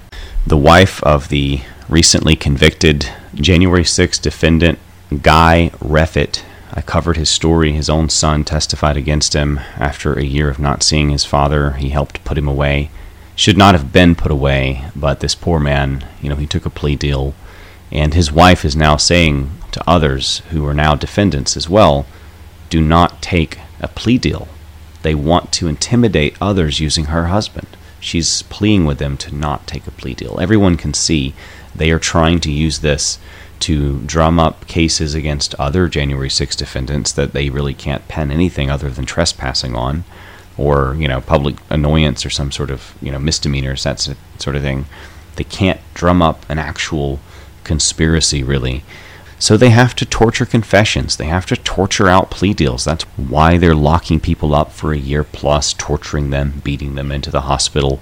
The 0.45 0.57
wife 0.57 1.01
of 1.03 1.29
the 1.29 1.61
recently 1.87 2.35
convicted 2.35 3.09
January 3.33 3.85
6 3.85 4.19
defendant, 4.19 4.77
Guy 5.21 5.71
Reffitt, 5.79 6.43
I 6.73 6.81
covered 6.81 7.15
his 7.15 7.29
story. 7.29 7.71
His 7.71 7.89
own 7.89 8.09
son 8.09 8.43
testified 8.43 8.97
against 8.97 9.33
him 9.33 9.59
after 9.77 10.13
a 10.13 10.25
year 10.25 10.49
of 10.49 10.59
not 10.59 10.83
seeing 10.83 11.11
his 11.11 11.23
father. 11.23 11.71
He 11.71 11.89
helped 11.89 12.25
put 12.25 12.37
him 12.37 12.47
away. 12.49 12.91
Should 13.37 13.57
not 13.57 13.73
have 13.73 13.93
been 13.93 14.15
put 14.15 14.31
away, 14.31 14.83
but 14.93 15.21
this 15.21 15.33
poor 15.33 15.61
man, 15.61 16.05
you 16.21 16.27
know, 16.27 16.35
he 16.35 16.45
took 16.45 16.65
a 16.65 16.69
plea 16.69 16.97
deal. 16.97 17.35
And 17.89 18.13
his 18.13 18.31
wife 18.31 18.65
is 18.65 18.75
now 18.75 18.97
saying 18.97 19.49
to 19.71 19.89
others 19.89 20.39
who 20.49 20.65
are 20.67 20.73
now 20.73 20.93
defendants 20.93 21.55
as 21.55 21.69
well 21.69 22.05
do 22.69 22.81
not 22.81 23.21
take 23.21 23.59
a 23.79 23.87
plea 23.87 24.17
deal. 24.17 24.49
They 25.03 25.15
want 25.15 25.53
to 25.53 25.69
intimidate 25.69 26.35
others 26.41 26.81
using 26.81 27.05
her 27.05 27.27
husband. 27.27 27.77
She's 28.03 28.41
pleading 28.43 28.85
with 28.85 28.97
them 28.97 29.15
to 29.17 29.33
not 29.33 29.65
take 29.65 29.87
a 29.87 29.91
plea 29.91 30.13
deal. 30.13 30.39
Everyone 30.39 30.75
can 30.75 30.93
see 30.93 31.33
they 31.73 31.89
are 31.89 31.99
trying 31.99 32.39
to 32.41 32.51
use 32.51 32.79
this 32.79 33.17
to 33.61 33.99
drum 34.01 34.39
up 34.39 34.67
cases 34.67 35.15
against 35.15 35.55
other 35.55 35.87
January 35.87 36.29
6 36.29 36.55
defendants 36.57 37.13
that 37.13 37.31
they 37.31 37.49
really 37.49 37.73
can't 37.73 38.05
pen 38.09 38.29
anything 38.29 38.69
other 38.69 38.89
than 38.89 39.05
trespassing 39.05 39.73
on 39.73 40.03
or, 40.57 40.95
you 40.99 41.07
know, 41.07 41.21
public 41.21 41.55
annoyance 41.69 42.25
or 42.25 42.29
some 42.29 42.51
sort 42.51 42.69
of, 42.69 42.93
you 43.01 43.11
know, 43.11 43.19
misdemeanors, 43.19 43.83
that 43.83 43.99
sort 44.37 44.55
of 44.55 44.61
thing. 44.61 44.85
They 45.37 45.45
can't 45.45 45.79
drum 45.93 46.21
up 46.21 46.45
an 46.49 46.59
actual 46.59 47.19
conspiracy, 47.63 48.43
really. 48.43 48.83
So 49.39 49.57
they 49.57 49.71
have 49.71 49.95
to 49.95 50.05
torture 50.05 50.45
confessions. 50.45 51.17
They 51.17 51.25
have 51.25 51.45
to 51.47 51.57
torture 51.57 52.07
out 52.07 52.31
plea 52.31 52.53
deals. 52.53 52.85
That's 52.85 53.03
why 53.17 53.57
they're 53.57 53.75
locking 53.75 54.19
people 54.19 54.55
up 54.55 54.71
for 54.71 54.93
a 54.93 54.97
year 54.97 55.23
plus, 55.23 55.73
torturing 55.73 56.29
them, 56.29 56.61
beating 56.63 56.95
them 56.95 57.11
into 57.11 57.31
the 57.31 57.41
hospital. 57.41 57.99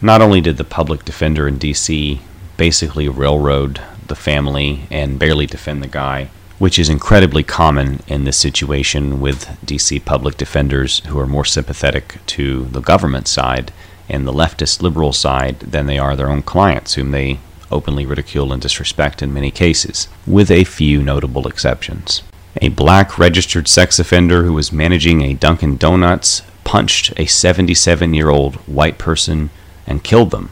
Not 0.00 0.22
only 0.22 0.40
did 0.40 0.56
the 0.56 0.64
public 0.64 1.04
defender 1.04 1.46
in 1.46 1.58
D.C. 1.58 2.20
basically 2.56 3.08
railroad 3.08 3.80
the 4.08 4.14
family 4.16 4.86
and 4.90 5.18
barely 5.18 5.46
defend 5.46 5.82
the 5.82 5.88
guy, 5.88 6.28
which 6.58 6.78
is 6.78 6.88
incredibly 6.88 7.42
common 7.42 8.00
in 8.06 8.24
this 8.24 8.36
situation 8.36 9.20
with 9.20 9.46
DC 9.64 10.04
public 10.04 10.36
defenders 10.36 11.00
who 11.06 11.18
are 11.18 11.26
more 11.26 11.44
sympathetic 11.44 12.18
to 12.26 12.64
the 12.66 12.80
government 12.80 13.28
side 13.28 13.72
and 14.08 14.26
the 14.26 14.32
leftist 14.32 14.82
liberal 14.82 15.12
side 15.12 15.60
than 15.60 15.86
they 15.86 15.98
are 15.98 16.16
their 16.16 16.30
own 16.30 16.42
clients, 16.42 16.94
whom 16.94 17.10
they 17.10 17.38
openly 17.72 18.06
ridicule 18.06 18.52
and 18.52 18.62
disrespect 18.62 19.22
in 19.22 19.34
many 19.34 19.50
cases, 19.50 20.08
with 20.26 20.50
a 20.50 20.64
few 20.64 21.02
notable 21.02 21.48
exceptions. 21.48 22.22
A 22.60 22.68
black 22.68 23.18
registered 23.18 23.66
sex 23.66 23.98
offender 23.98 24.44
who 24.44 24.52
was 24.52 24.72
managing 24.72 25.22
a 25.22 25.34
Dunkin' 25.34 25.78
Donuts 25.78 26.42
punched 26.64 27.12
a 27.16 27.26
77 27.26 28.14
year 28.14 28.28
old 28.28 28.56
white 28.68 28.98
person 28.98 29.50
and 29.86 30.04
killed 30.04 30.30
them 30.30 30.50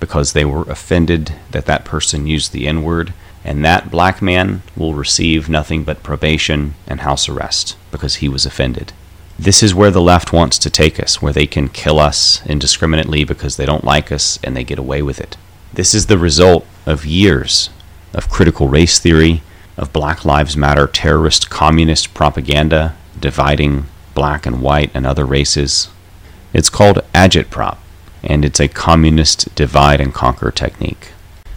because 0.00 0.32
they 0.32 0.44
were 0.44 0.62
offended 0.62 1.34
that 1.50 1.66
that 1.66 1.84
person 1.84 2.26
used 2.26 2.52
the 2.52 2.66
N 2.66 2.82
word, 2.82 3.14
and 3.44 3.64
that 3.64 3.90
black 3.90 4.20
man 4.20 4.62
will 4.76 4.94
receive 4.94 5.48
nothing 5.48 5.84
but 5.84 6.02
probation 6.02 6.74
and 6.86 7.00
house 7.00 7.28
arrest 7.28 7.76
because 7.90 8.16
he 8.16 8.28
was 8.28 8.44
offended. 8.44 8.92
This 9.38 9.62
is 9.62 9.74
where 9.74 9.90
the 9.90 10.00
left 10.00 10.32
wants 10.32 10.58
to 10.58 10.70
take 10.70 11.00
us, 11.00 11.20
where 11.20 11.32
they 11.32 11.46
can 11.46 11.68
kill 11.68 11.98
us 11.98 12.44
indiscriminately 12.46 13.24
because 13.24 13.56
they 13.56 13.66
don't 13.66 13.84
like 13.84 14.12
us 14.12 14.38
and 14.44 14.56
they 14.56 14.62
get 14.62 14.78
away 14.78 15.02
with 15.02 15.20
it. 15.20 15.36
This 15.74 15.92
is 15.92 16.06
the 16.06 16.18
result 16.18 16.64
of 16.86 17.04
years 17.04 17.68
of 18.12 18.30
critical 18.30 18.68
race 18.68 19.00
theory, 19.00 19.42
of 19.76 19.92
Black 19.92 20.24
Lives 20.24 20.56
Matter 20.56 20.86
terrorist 20.86 21.50
communist 21.50 22.14
propaganda 22.14 22.94
dividing 23.18 23.86
black 24.14 24.46
and 24.46 24.62
white 24.62 24.92
and 24.94 25.04
other 25.04 25.24
races. 25.24 25.88
It's 26.52 26.70
called 26.70 27.00
agitprop 27.12 27.78
and 28.22 28.44
it's 28.44 28.60
a 28.60 28.68
communist 28.68 29.52
divide 29.56 30.00
and 30.00 30.14
conquer 30.14 30.52
technique. 30.52 31.08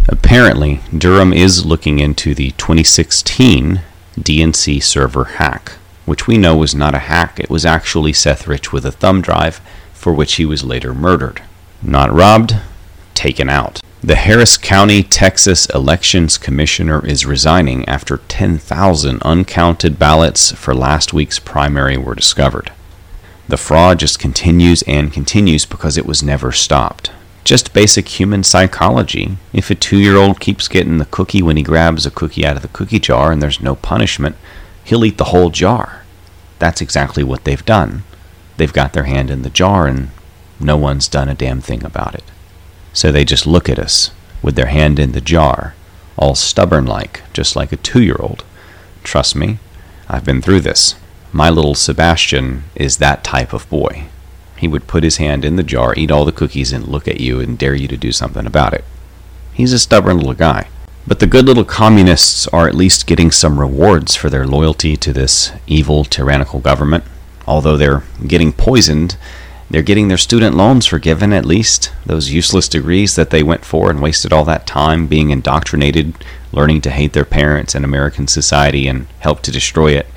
Apparently, 0.07 0.79
Durham 0.97 1.31
is 1.31 1.67
looking 1.67 2.00
into 2.00 2.33
the 2.33 2.51
2016 2.57 3.81
DNC 4.19 4.81
server 4.81 5.25
hack, 5.25 5.74
which 6.07 6.25
we 6.25 6.39
know 6.39 6.57
was 6.57 6.74
not 6.74 6.95
a 6.95 7.05
hack, 7.05 7.39
it 7.39 7.51
was 7.51 7.67
actually 7.67 8.13
Seth 8.13 8.47
Rich 8.47 8.74
with 8.74 8.83
a 8.83 8.91
thumb 8.91 9.21
drive, 9.21 9.62
for 9.93 10.12
which 10.12 10.38
he 10.38 10.45
was 10.45 10.63
later 10.63 10.95
murdered. 10.95 11.43
Not 11.83 12.12
robbed, 12.12 12.55
taken 13.13 13.47
out. 13.47 13.79
The 14.04 14.16
Harris 14.16 14.58
County, 14.58 15.01
Texas 15.01 15.66
Elections 15.74 16.38
Commissioner 16.38 17.04
is 17.04 17.25
resigning 17.25 17.84
after 17.89 18.18
10,000 18.27 19.24
uncounted 19.24 19.98
ballots 19.98 20.51
for 20.51 20.75
last 20.75 21.13
week's 21.13 21.39
primary 21.39 21.98
were 21.98 22.13
discovered. 22.13 22.72
The 23.48 23.58
fraud 23.58 23.98
just 23.98 24.20
continues 24.20 24.84
and 24.84 25.12
continues 25.12 25.66
because 25.66 25.98
it 25.98 26.06
was 26.06 26.22
never 26.22 26.51
stopped. 26.51 27.10
Just 27.44 27.74
basic 27.74 28.08
human 28.08 28.44
psychology. 28.44 29.38
If 29.51 29.72
a 29.72 29.75
two 29.75 29.98
year 29.98 30.16
old 30.16 30.39
keeps 30.39 30.68
getting 30.68 31.00
the 31.00 31.06
cookie 31.06 31.42
when 31.42 31.58
he 31.58 31.63
grabs 31.63 32.06
a 32.06 32.12
cookie 32.12 32.46
out 32.46 32.56
of 32.56 32.62
the 32.62 32.68
cookie 32.68 33.00
jar 33.00 33.32
and 33.32 33.42
there's 33.42 33.62
no 33.62 33.74
punishment, 33.74 34.36
he'll 34.84 35.06
eat 35.06 35.18
the 35.18 35.32
whole 35.34 35.50
jar. 35.50 36.04
That's 36.60 36.82
exactly 36.82 37.24
what 37.24 37.46
they've 37.46 37.66
done. 37.66 38.04
They've 38.58 38.72
got 38.72 38.94
their 38.94 39.06
hand 39.06 39.32
in 39.32 39.42
the 39.42 39.50
jar 39.50 39.88
and 39.88 40.10
no 40.60 40.77
one's 40.77 41.08
done 41.08 41.30
a 41.30 41.34
damn 41.34 41.62
thing 41.62 41.84
about 41.84 42.13
it. 42.13 42.24
So 42.98 43.12
they 43.12 43.25
just 43.25 43.46
look 43.46 43.70
at 43.70 43.77
us 43.77 44.10
with 44.42 44.56
their 44.56 44.66
hand 44.66 44.98
in 44.98 45.12
the 45.12 45.22
jar, 45.22 45.75
all 46.18 46.34
stubborn 46.34 46.88
like, 46.88 47.22
just 47.32 47.56
like 47.56 47.72
a 47.72 47.77
two 47.77 48.01
year 48.01 48.16
old. 48.20 48.44
Trust 49.04 49.36
me, 49.36 49.60
I've 50.10 50.25
been 50.25 50.42
through 50.42 50.62
this. 50.62 50.96
My 51.32 51.51
little 51.51 51.75
Sebastian 51.75 52.63
is 52.74 52.98
that 52.98 53.24
type 53.24 53.54
of 53.54 53.70
boy. 53.70 54.06
He 54.58 54.68
would 54.68 54.88
put 54.88 55.04
his 55.04 55.18
hand 55.18 55.46
in 55.46 55.58
the 55.58 55.62
jar, 55.62 55.94
eat 55.96 56.10
all 56.10 56.25
the 56.25 56.32
cookies, 56.32 56.74
and 56.74 56.88
look 56.88 57.08
at 57.08 57.20
you 57.20 57.39
and 57.39 57.56
dare 57.56 57.75
you 57.75 57.88
to 57.88 57.98
do 57.98 58.12
something 58.12 58.48
about 58.48 58.74
it. 58.74 58.84
He's 59.54 59.74
a 59.74 59.77
stubborn 59.77 60.18
little 60.18 60.34
guy. 60.34 60.68
But 61.06 61.20
the 61.20 61.27
good 61.27 61.46
little 61.46 61.66
communists 61.66 62.48
are 62.48 62.68
at 62.68 62.74
least 62.74 63.06
getting 63.06 63.30
some 63.30 63.60
rewards 63.60 64.16
for 64.16 64.32
their 64.32 64.48
loyalty 64.48 64.98
to 64.98 65.13
this 65.13 65.51
evil, 65.68 66.04
tyrannical 66.04 66.62
government. 66.62 67.04
Although 67.46 67.77
they're 67.77 68.01
getting 68.25 68.54
poisoned, 68.54 69.18
they're 69.69 69.81
getting 69.81 70.07
their 70.07 70.17
student 70.17 70.55
loans 70.55 70.86
forgiven 70.86 71.33
at 71.33 71.45
least. 71.45 71.91
Those 72.05 72.31
useless 72.31 72.67
degrees 72.67 73.15
that 73.15 73.29
they 73.31 73.43
went 73.43 73.65
for 73.65 73.89
and 73.89 74.01
wasted 74.01 74.31
all 74.31 74.45
that 74.45 74.65
time 74.67 75.07
being 75.07 75.29
indoctrinated, 75.29 76.13
learning 76.51 76.81
to 76.81 76.89
hate 76.89 77.13
their 77.13 77.25
parents 77.25 77.75
and 77.75 77.83
American 77.83 78.27
society 78.27 78.88
and 78.88 79.07
help 79.19 79.41
to 79.41 79.51
destroy 79.51 79.91
it 79.91 80.07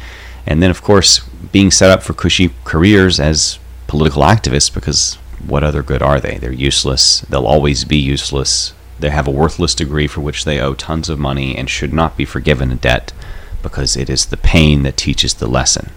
and 0.47 0.63
then 0.63 0.71
of 0.71 0.83
course 0.83 1.21
being 1.53 1.71
set 1.71 1.91
up 1.91 2.03
for 2.03 2.13
cushy 2.13 2.51
careers 2.65 3.21
as 3.21 3.59
political 3.87 4.23
activists 4.23 4.73
because 4.73 5.15
what 5.47 5.65
other 5.65 5.83
good 5.83 6.03
are 6.03 6.21
they? 6.21 6.37
They're 6.37 6.53
useless. 6.53 7.21
They'll 7.23 7.47
always 7.47 7.85
be 7.85 7.97
useless. 7.97 8.75
They 8.99 9.11
have 9.11 9.27
a 9.27 9.33
worthless 9.33 9.75
degree 9.75 10.07
for 10.07 10.21
which 10.21 10.45
they 10.45 10.61
owe 10.61 10.75
tons 10.75 11.09
of 11.09 11.19
money 11.19 11.57
and 11.57 11.71
should 11.71 11.93
not 11.93 12.17
be 12.17 12.25
forgiven 12.25 12.71
a 12.71 12.77
debt 12.77 13.13
because 13.63 13.97
it 13.97 14.11
is 14.11 14.27
the 14.27 14.37
pain 14.37 14.83
that 14.83 14.97
teaches 14.97 15.35
the 15.35 15.47
lesson. 15.47 15.91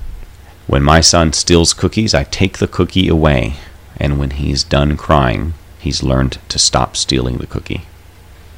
When 0.68 0.84
my 0.84 1.02
son 1.02 1.34
steals 1.34 1.74
cookies, 1.74 2.14
I 2.14 2.24
take 2.24 2.58
the 2.58 2.68
cookie 2.68 3.08
away, 3.08 3.56
and 3.98 4.18
when 4.18 4.32
he's 4.32 4.64
done 4.64 4.96
crying, 4.98 5.54
he's 5.80 6.04
learned 6.04 6.40
to 6.50 6.58
stop 6.58 6.96
stealing 6.96 7.38
the 7.38 7.48
cookie. 7.48 7.82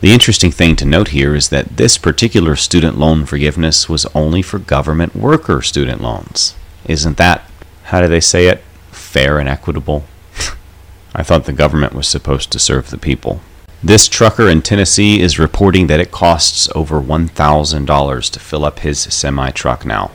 The 0.02 0.14
interesting 0.14 0.52
thing 0.52 0.76
to 0.76 0.86
note 0.86 1.10
here 1.10 1.34
is 1.34 1.50
that 1.50 1.78
this 1.78 1.98
particular 1.98 2.56
student 2.56 3.00
loan 3.00 3.26
forgiveness 3.26 3.90
was 3.90 4.06
only 4.14 4.44
for 4.44 4.60
government 4.60 5.16
worker 5.16 5.62
student 5.64 6.02
loans. 6.02 6.54
Isn't 6.86 7.18
that, 7.18 7.50
how 7.86 8.02
do 8.02 8.08
they 8.08 8.20
say 8.20 8.48
it, 8.48 8.62
fair 8.92 9.40
and 9.40 9.50
equitable? 9.50 10.06
I 11.16 11.24
thought 11.24 11.46
the 11.46 11.54
government 11.54 11.94
was 11.94 12.08
supposed 12.08 12.52
to 12.52 12.60
serve 12.60 12.92
the 12.92 13.00
people. 13.00 13.42
This 13.84 14.08
trucker 14.08 14.48
in 14.48 14.62
Tennessee 14.62 15.22
is 15.22 15.40
reporting 15.40 15.88
that 15.88 16.00
it 16.00 16.12
costs 16.12 16.70
over 16.76 17.02
$1,000 17.02 18.32
to 18.32 18.40
fill 18.40 18.66
up 18.66 18.80
his 18.80 19.00
semi 19.00 19.50
truck 19.52 19.86
now. 19.86 20.12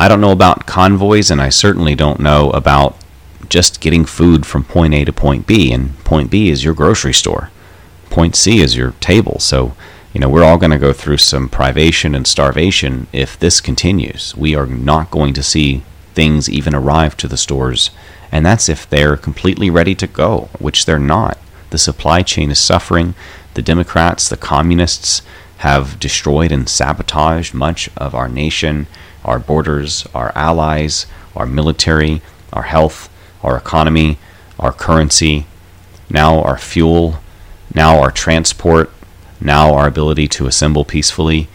I 0.00 0.08
don't 0.08 0.20
know 0.20 0.32
about 0.32 0.66
convoys, 0.66 1.30
and 1.30 1.40
I 1.40 1.50
certainly 1.50 1.94
don't 1.94 2.20
know 2.20 2.50
about 2.50 2.96
just 3.48 3.80
getting 3.80 4.04
food 4.04 4.46
from 4.46 4.64
point 4.64 4.94
A 4.94 5.04
to 5.04 5.12
point 5.12 5.46
B, 5.46 5.72
and 5.72 5.96
point 6.04 6.30
B 6.30 6.50
is 6.50 6.64
your 6.64 6.74
grocery 6.74 7.14
store 7.14 7.50
point 8.10 8.36
C 8.36 8.58
is 8.58 8.76
your 8.76 8.92
table. 9.00 9.38
So, 9.38 9.74
you 10.12 10.20
know, 10.20 10.28
we're 10.28 10.44
all 10.44 10.58
going 10.58 10.72
to 10.72 10.78
go 10.78 10.92
through 10.92 11.18
some 11.18 11.48
privation 11.48 12.14
and 12.14 12.26
starvation 12.26 13.06
if 13.12 13.38
this 13.38 13.60
continues. 13.60 14.36
We 14.36 14.54
are 14.54 14.66
not 14.66 15.10
going 15.10 15.32
to 15.34 15.42
see 15.42 15.84
things 16.14 16.48
even 16.48 16.74
arrive 16.74 17.16
to 17.18 17.28
the 17.28 17.36
stores, 17.36 17.90
and 18.30 18.44
that's 18.44 18.68
if 18.68 18.88
they're 18.90 19.16
completely 19.16 19.70
ready 19.70 19.94
to 19.94 20.06
go, 20.06 20.50
which 20.58 20.84
they're 20.84 20.98
not. 20.98 21.38
The 21.70 21.78
supply 21.78 22.22
chain 22.22 22.50
is 22.50 22.58
suffering. 22.58 23.14
The 23.54 23.62
Democrats, 23.62 24.28
the 24.28 24.36
communists, 24.36 25.22
have 25.58 26.00
destroyed 26.00 26.50
and 26.50 26.68
sabotaged 26.68 27.54
much 27.54 27.88
of 27.96 28.14
our 28.14 28.28
nation, 28.28 28.88
our 29.24 29.38
borders, 29.38 30.06
our 30.14 30.32
allies, 30.34 31.06
our 31.36 31.46
military, 31.46 32.22
our 32.52 32.62
health, 32.62 33.08
our 33.42 33.56
economy, 33.56 34.18
our 34.58 34.72
currency, 34.72 35.46
now 36.08 36.42
our 36.42 36.58
fuel, 36.58 37.20
now 37.74 38.00
our 38.00 38.10
transport, 38.10 38.90
now 39.40 39.74
our 39.74 39.86
ability 39.86 40.28
to 40.28 40.46
assemble 40.46 40.84
peacefully. 40.84 41.48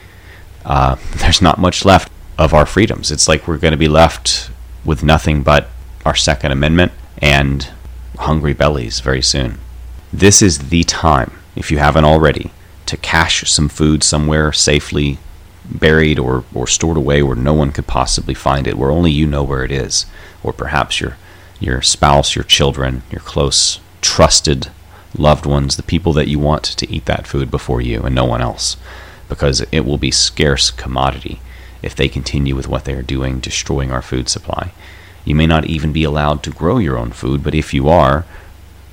Uh, 0.63 0.95
there's 1.17 1.41
not 1.41 1.60
much 1.60 1.86
left 1.86 2.12
of 2.38 2.53
our 2.53 2.65
freedoms. 2.65 3.12
It's 3.12 3.27
like 3.27 3.48
we're 3.48 3.57
going 3.57 3.72
to 3.72 3.77
be 3.77 3.88
left 3.88 4.50
with 4.84 5.03
nothing 5.03 5.43
but 5.43 5.69
our 6.05 6.15
Second 6.15 6.51
Amendment 6.51 6.91
and 7.17 7.69
hungry 8.17 8.53
bellies 8.53 9.00
very 9.00 9.22
soon. 9.22 9.57
This 10.13 10.41
is 10.41 10.69
the 10.69 10.84
time, 10.84 11.31
if 11.55 11.72
you 11.72 11.77
haven't 11.79 12.05
already, 12.05 12.51
to 12.86 12.98
cache 12.98 13.50
some 13.50 13.67
food 13.67 14.03
somewhere 14.03 14.51
safely 14.53 15.17
buried 15.69 16.19
or, 16.19 16.43
or 16.53 16.67
stored 16.67 16.98
away 16.98 17.24
where 17.24 17.36
no 17.36 17.53
one 17.53 17.72
could 17.72 17.88
possibly 17.88 18.34
find 18.34 18.67
it, 18.67 18.77
where 18.77 18.91
only 18.91 19.12
you 19.12 19.25
know 19.27 19.43
where 19.43 19.63
it 19.63 19.72
is, 19.72 20.05
or 20.43 20.53
perhaps 20.53 21.00
your 21.00 21.17
your 21.60 21.81
spouse, 21.81 22.36
your 22.36 22.43
children, 22.43 23.01
your 23.10 23.22
close, 23.22 23.79
trusted 24.01 24.69
loved 25.17 25.45
ones, 25.45 25.77
the 25.77 25.84
people 25.84 26.13
that 26.13 26.27
you 26.27 26.38
want 26.38 26.63
to 26.63 26.89
eat 26.91 27.05
that 27.05 27.25
food 27.25 27.50
before 27.50 27.81
you 27.81 28.03
and 28.03 28.13
no 28.13 28.25
one 28.25 28.41
else, 28.41 28.77
because 29.29 29.65
it 29.72 29.81
will 29.81 29.98
be 29.98 30.12
scarce 30.12 30.69
commodity 30.69 31.39
if 31.81 31.95
they 31.95 32.10
continue 32.10 32.55
with 32.55 32.67
what 32.67 32.86
they 32.86 32.93
are 32.93 33.01
doing, 33.01 33.39
destroying 33.39 33.91
our 33.91 34.01
food 34.01 34.27
supply. 34.27 34.72
You 35.24 35.36
may 35.36 35.48
not 35.48 35.65
even 35.65 35.93
be 35.93 36.03
allowed 36.03 36.43
to 36.43 36.51
grow 36.51 36.77
your 36.77 36.98
own 36.98 37.12
food, 37.12 37.43
but 37.43 37.55
if 37.55 37.74
you 37.74 37.88
are, 37.88 38.25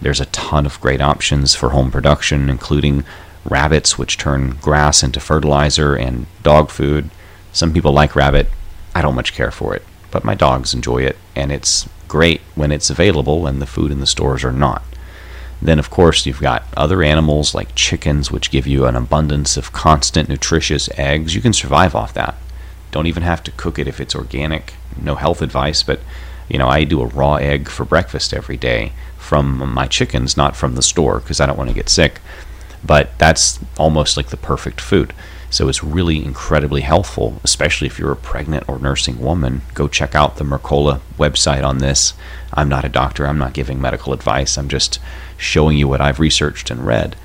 there's 0.00 0.20
a 0.20 0.26
ton 0.26 0.66
of 0.66 0.80
great 0.80 1.00
options 1.00 1.54
for 1.54 1.70
home 1.70 1.90
production, 1.90 2.48
including 2.48 3.04
rabbits, 3.44 3.98
which 3.98 4.18
turn 4.18 4.56
grass 4.60 5.02
into 5.02 5.20
fertilizer, 5.20 5.94
and 5.94 6.26
dog 6.42 6.70
food. 6.70 7.10
Some 7.52 7.72
people 7.72 7.92
like 7.92 8.16
rabbit. 8.16 8.48
I 8.94 9.02
don't 9.02 9.14
much 9.14 9.34
care 9.34 9.50
for 9.50 9.74
it, 9.74 9.82
but 10.10 10.24
my 10.24 10.34
dogs 10.34 10.74
enjoy 10.74 11.02
it, 11.02 11.16
and 11.34 11.50
it's 11.50 11.88
great 12.08 12.42
when 12.54 12.70
it's 12.70 12.90
available 12.90 13.46
and 13.46 13.60
the 13.60 13.66
food 13.66 13.90
in 13.90 14.00
the 14.00 14.06
stores 14.06 14.44
are 14.44 14.52
not. 14.52 14.82
Then, 15.62 15.78
of 15.78 15.90
course, 15.90 16.26
you've 16.26 16.40
got 16.40 16.64
other 16.76 17.02
animals 17.02 17.54
like 17.54 17.74
chickens, 17.74 18.30
which 18.30 18.50
give 18.50 18.66
you 18.66 18.84
an 18.84 18.96
abundance 18.96 19.56
of 19.56 19.72
constant, 19.72 20.28
nutritious 20.28 20.90
eggs. 20.98 21.34
You 21.34 21.40
can 21.40 21.52
survive 21.52 21.94
off 21.94 22.12
that. 22.14 22.34
Don't 22.90 23.06
even 23.06 23.22
have 23.22 23.42
to 23.44 23.52
cook 23.52 23.78
it 23.78 23.86
if 23.86 24.00
it's 24.00 24.14
organic. 24.14 24.74
No 25.00 25.14
health 25.14 25.40
advice, 25.40 25.82
but 25.82 26.00
you 26.48 26.58
know, 26.58 26.68
I 26.68 26.84
do 26.84 27.00
a 27.00 27.06
raw 27.06 27.36
egg 27.36 27.68
for 27.68 27.84
breakfast 27.84 28.34
every 28.34 28.56
day 28.56 28.92
from 29.16 29.72
my 29.72 29.86
chickens, 29.86 30.36
not 30.36 30.56
from 30.56 30.74
the 30.74 30.82
store, 30.82 31.20
because 31.20 31.40
I 31.40 31.46
don't 31.46 31.56
want 31.56 31.70
to 31.70 31.76
get 31.76 31.88
sick. 31.88 32.20
But 32.84 33.16
that's 33.18 33.60
almost 33.78 34.16
like 34.16 34.28
the 34.28 34.36
perfect 34.36 34.80
food. 34.80 35.12
So 35.52 35.68
it's 35.68 35.84
really 35.84 36.24
incredibly 36.24 36.80
helpful, 36.80 37.38
especially 37.44 37.86
if 37.86 37.98
you're 37.98 38.12
a 38.12 38.16
pregnant 38.16 38.66
or 38.66 38.78
nursing 38.78 39.20
woman. 39.20 39.60
Go 39.74 39.86
check 39.86 40.14
out 40.14 40.36
the 40.36 40.44
Mercola 40.44 41.00
website 41.18 41.62
on 41.62 41.76
this. 41.76 42.14
I'm 42.54 42.70
not 42.70 42.86
a 42.86 42.88
doctor, 42.88 43.26
I'm 43.26 43.38
not 43.38 43.52
giving 43.52 43.78
medical 43.78 44.14
advice, 44.14 44.56
I'm 44.56 44.68
just 44.68 44.98
showing 45.36 45.76
you 45.76 45.88
what 45.88 46.00
I've 46.00 46.20
researched 46.20 46.70
and 46.70 46.86
read. 46.86 47.16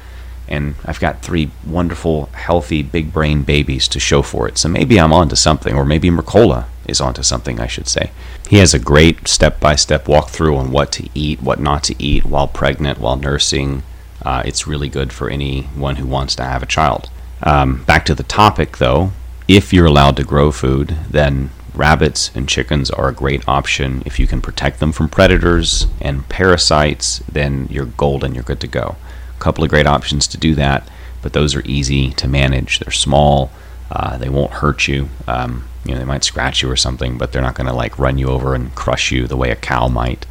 And 0.49 0.75
I've 0.83 0.99
got 0.99 1.21
three 1.21 1.51
wonderful, 1.65 2.25
healthy, 2.33 2.83
big 2.83 3.13
brain 3.13 3.43
babies 3.43 3.87
to 3.89 3.99
show 3.99 4.21
for 4.21 4.47
it. 4.47 4.57
So 4.57 4.67
maybe 4.67 4.99
I'm 4.99 5.13
onto 5.13 5.35
something, 5.35 5.73
or 5.73 5.85
maybe 5.85 6.09
Mercola 6.09 6.65
is 6.85 7.01
onto 7.01 7.23
something, 7.23 7.59
I 7.61 7.67
should 7.67 7.87
say. 7.87 8.11
He 8.49 8.57
has 8.57 8.73
a 8.73 8.79
great 8.79 9.27
step 9.27 9.59
by 9.59 9.75
step 9.75 10.05
walkthrough 10.05 10.57
on 10.57 10.71
what 10.71 10.91
to 10.93 11.09
eat, 11.13 11.41
what 11.41 11.59
not 11.59 11.83
to 11.85 12.01
eat 12.01 12.25
while 12.25 12.47
pregnant, 12.47 12.99
while 12.99 13.17
nursing. 13.17 13.83
Uh, 14.23 14.43
it's 14.45 14.67
really 14.67 14.89
good 14.89 15.13
for 15.13 15.29
anyone 15.29 15.97
who 15.97 16.07
wants 16.07 16.35
to 16.35 16.43
have 16.43 16.63
a 16.63 16.67
child. 16.67 17.09
Um, 17.43 17.83
back 17.83 18.05
to 18.05 18.15
the 18.15 18.23
topic, 18.23 18.77
though, 18.77 19.11
if 19.47 19.71
you're 19.71 19.85
allowed 19.85 20.17
to 20.17 20.23
grow 20.23 20.51
food, 20.51 20.95
then 21.09 21.51
rabbits 21.73 22.31
and 22.35 22.49
chickens 22.49 22.89
are 22.89 23.07
a 23.07 23.13
great 23.13 23.47
option. 23.47 24.01
If 24.05 24.19
you 24.19 24.27
can 24.27 24.41
protect 24.41 24.79
them 24.79 24.91
from 24.91 25.09
predators 25.09 25.87
and 26.01 26.27
parasites, 26.27 27.19
then 27.31 27.67
you're 27.69 27.85
golden, 27.85 28.33
you're 28.33 28.43
good 28.43 28.59
to 28.61 28.67
go. 28.67 28.95
A 29.35 29.39
couple 29.39 29.63
of 29.63 29.69
great 29.69 29.85
options 29.85 30.27
to 30.27 30.37
do 30.37 30.55
that, 30.55 30.89
but 31.21 31.33
those 31.33 31.55
are 31.55 31.61
easy 31.65 32.11
to 32.13 32.27
manage. 32.27 32.79
They're 32.79 32.91
small, 32.91 33.51
uh, 33.91 34.17
they 34.17 34.29
won't 34.29 34.51
hurt 34.51 34.87
you. 34.87 35.09
Um, 35.27 35.67
you 35.85 35.93
know, 35.93 35.99
they 35.99 36.05
might 36.05 36.23
scratch 36.23 36.61
you 36.61 36.69
or 36.69 36.75
something, 36.75 37.17
but 37.17 37.31
they're 37.31 37.41
not 37.41 37.55
going 37.55 37.67
to 37.67 37.73
like 37.73 37.97
run 37.97 38.17
you 38.17 38.27
over 38.27 38.53
and 38.53 38.75
crush 38.75 39.11
you 39.11 39.27
the 39.27 39.37
way 39.37 39.51
a 39.51 39.55
cow 39.55 39.87
might. 39.87 40.25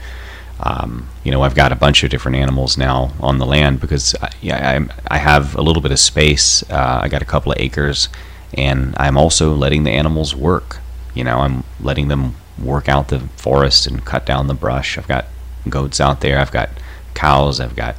Um, 0.61 1.09
you 1.23 1.31
know, 1.31 1.43
I've 1.43 1.55
got 1.55 1.73
a 1.73 1.77
bunch 1.77 2.03
of 2.03 2.11
different 2.11 2.37
animals 2.37 2.79
now 2.79 3.13
on 3.21 3.39
the 3.39 3.47
land 3.47 3.81
because 3.81 4.15
I, 4.23 4.31
yeah, 4.41 4.89
I, 5.09 5.15
I 5.15 5.19
have 5.19 5.55
a 5.55 5.63
little 5.63 5.83
bit 5.83 5.93
of 5.93 5.99
space. 5.99 6.63
Uh, 6.71 7.01
I 7.03 7.09
got 7.09 7.23
a 7.23 7.27
couple 7.27 7.53
of 7.53 7.59
acres, 7.59 8.09
and 8.55 8.95
I'm 8.97 9.19
also 9.19 9.55
letting 9.55 9.85
the 9.85 9.91
animals 9.91 10.35
work. 10.35 10.79
You 11.15 11.25
know, 11.25 11.39
I'm 11.39 11.65
letting 11.81 12.09
them 12.09 12.37
work 12.63 12.89
out 12.89 13.09
the 13.09 13.21
forest 13.37 13.87
and 13.87 14.05
cut 14.05 14.25
down 14.25 14.47
the 14.47 14.55
brush. 14.55 14.97
I've 14.97 15.09
got 15.09 15.27
goats 15.69 16.01
out 16.01 16.21
there. 16.21 16.39
I've 16.39 16.53
got 16.53 16.71
cows. 17.15 17.61
I've 17.61 17.77
got 17.77 17.97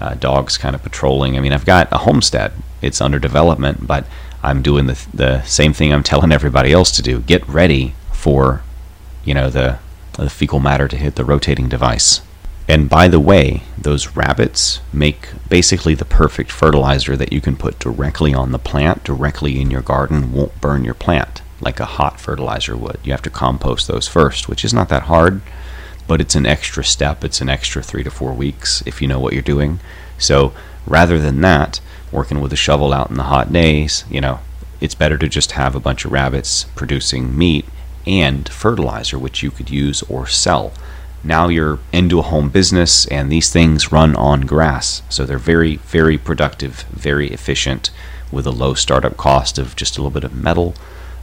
uh, 0.00 0.14
dogs 0.14 0.56
kind 0.56 0.74
of 0.74 0.82
patrolling. 0.82 1.36
I 1.36 1.40
mean, 1.40 1.52
I've 1.52 1.66
got 1.66 1.88
a 1.92 1.98
homestead. 1.98 2.52
It's 2.80 3.00
under 3.00 3.18
development, 3.18 3.86
but 3.86 4.06
I'm 4.42 4.62
doing 4.62 4.86
the 4.86 5.06
the 5.12 5.42
same 5.42 5.72
thing 5.72 5.92
I'm 5.92 6.04
telling 6.04 6.30
everybody 6.30 6.72
else 6.72 6.92
to 6.92 7.02
do. 7.02 7.20
Get 7.20 7.48
ready 7.48 7.94
for, 8.12 8.62
you 9.24 9.34
know, 9.34 9.50
the 9.50 9.78
the 10.24 10.30
fecal 10.30 10.60
matter 10.60 10.88
to 10.88 10.96
hit 10.96 11.16
the 11.16 11.24
rotating 11.24 11.68
device. 11.68 12.20
And 12.66 12.90
by 12.90 13.08
the 13.08 13.20
way, 13.20 13.62
those 13.78 14.14
rabbits 14.14 14.80
make 14.92 15.28
basically 15.48 15.94
the 15.94 16.04
perfect 16.04 16.50
fertilizer 16.50 17.16
that 17.16 17.32
you 17.32 17.40
can 17.40 17.56
put 17.56 17.78
directly 17.78 18.34
on 18.34 18.52
the 18.52 18.58
plant, 18.58 19.04
directly 19.04 19.60
in 19.60 19.70
your 19.70 19.80
garden, 19.80 20.32
won't 20.32 20.60
burn 20.60 20.84
your 20.84 20.94
plant 20.94 21.40
like 21.60 21.80
a 21.80 21.84
hot 21.84 22.20
fertilizer 22.20 22.76
would. 22.76 22.98
You 23.02 23.12
have 23.12 23.22
to 23.22 23.30
compost 23.30 23.88
those 23.88 24.06
first, 24.06 24.48
which 24.48 24.64
is 24.64 24.74
not 24.74 24.88
that 24.90 25.04
hard, 25.04 25.40
but 26.06 26.20
it's 26.20 26.34
an 26.34 26.46
extra 26.46 26.84
step. 26.84 27.24
It's 27.24 27.40
an 27.40 27.48
extra 27.48 27.82
three 27.82 28.04
to 28.04 28.10
four 28.10 28.32
weeks 28.32 28.82
if 28.86 29.02
you 29.02 29.08
know 29.08 29.20
what 29.20 29.32
you're 29.32 29.42
doing. 29.42 29.80
So 30.18 30.52
rather 30.86 31.18
than 31.18 31.40
that, 31.42 31.80
working 32.12 32.40
with 32.40 32.52
a 32.52 32.56
shovel 32.56 32.92
out 32.92 33.10
in 33.10 33.16
the 33.16 33.24
hot 33.24 33.52
days, 33.52 34.04
you 34.10 34.20
know, 34.20 34.40
it's 34.80 34.94
better 34.94 35.18
to 35.18 35.28
just 35.28 35.52
have 35.52 35.74
a 35.74 35.80
bunch 35.80 36.04
of 36.04 36.12
rabbits 36.12 36.64
producing 36.76 37.36
meat 37.36 37.64
and 38.08 38.48
fertilizer, 38.48 39.18
which 39.18 39.42
you 39.42 39.50
could 39.50 39.70
use 39.70 40.02
or 40.04 40.26
sell. 40.26 40.72
Now 41.22 41.48
you're 41.48 41.78
into 41.92 42.18
a 42.18 42.22
home 42.22 42.48
business, 42.48 43.06
and 43.06 43.30
these 43.30 43.52
things 43.52 43.92
run 43.92 44.16
on 44.16 44.42
grass. 44.42 45.02
So 45.08 45.26
they're 45.26 45.38
very, 45.38 45.76
very 45.76 46.16
productive, 46.16 46.82
very 46.90 47.28
efficient, 47.28 47.90
with 48.32 48.46
a 48.46 48.50
low 48.50 48.74
startup 48.74 49.16
cost 49.16 49.58
of 49.58 49.76
just 49.76 49.96
a 49.96 50.00
little 50.00 50.10
bit 50.10 50.24
of 50.24 50.34
metal, 50.34 50.74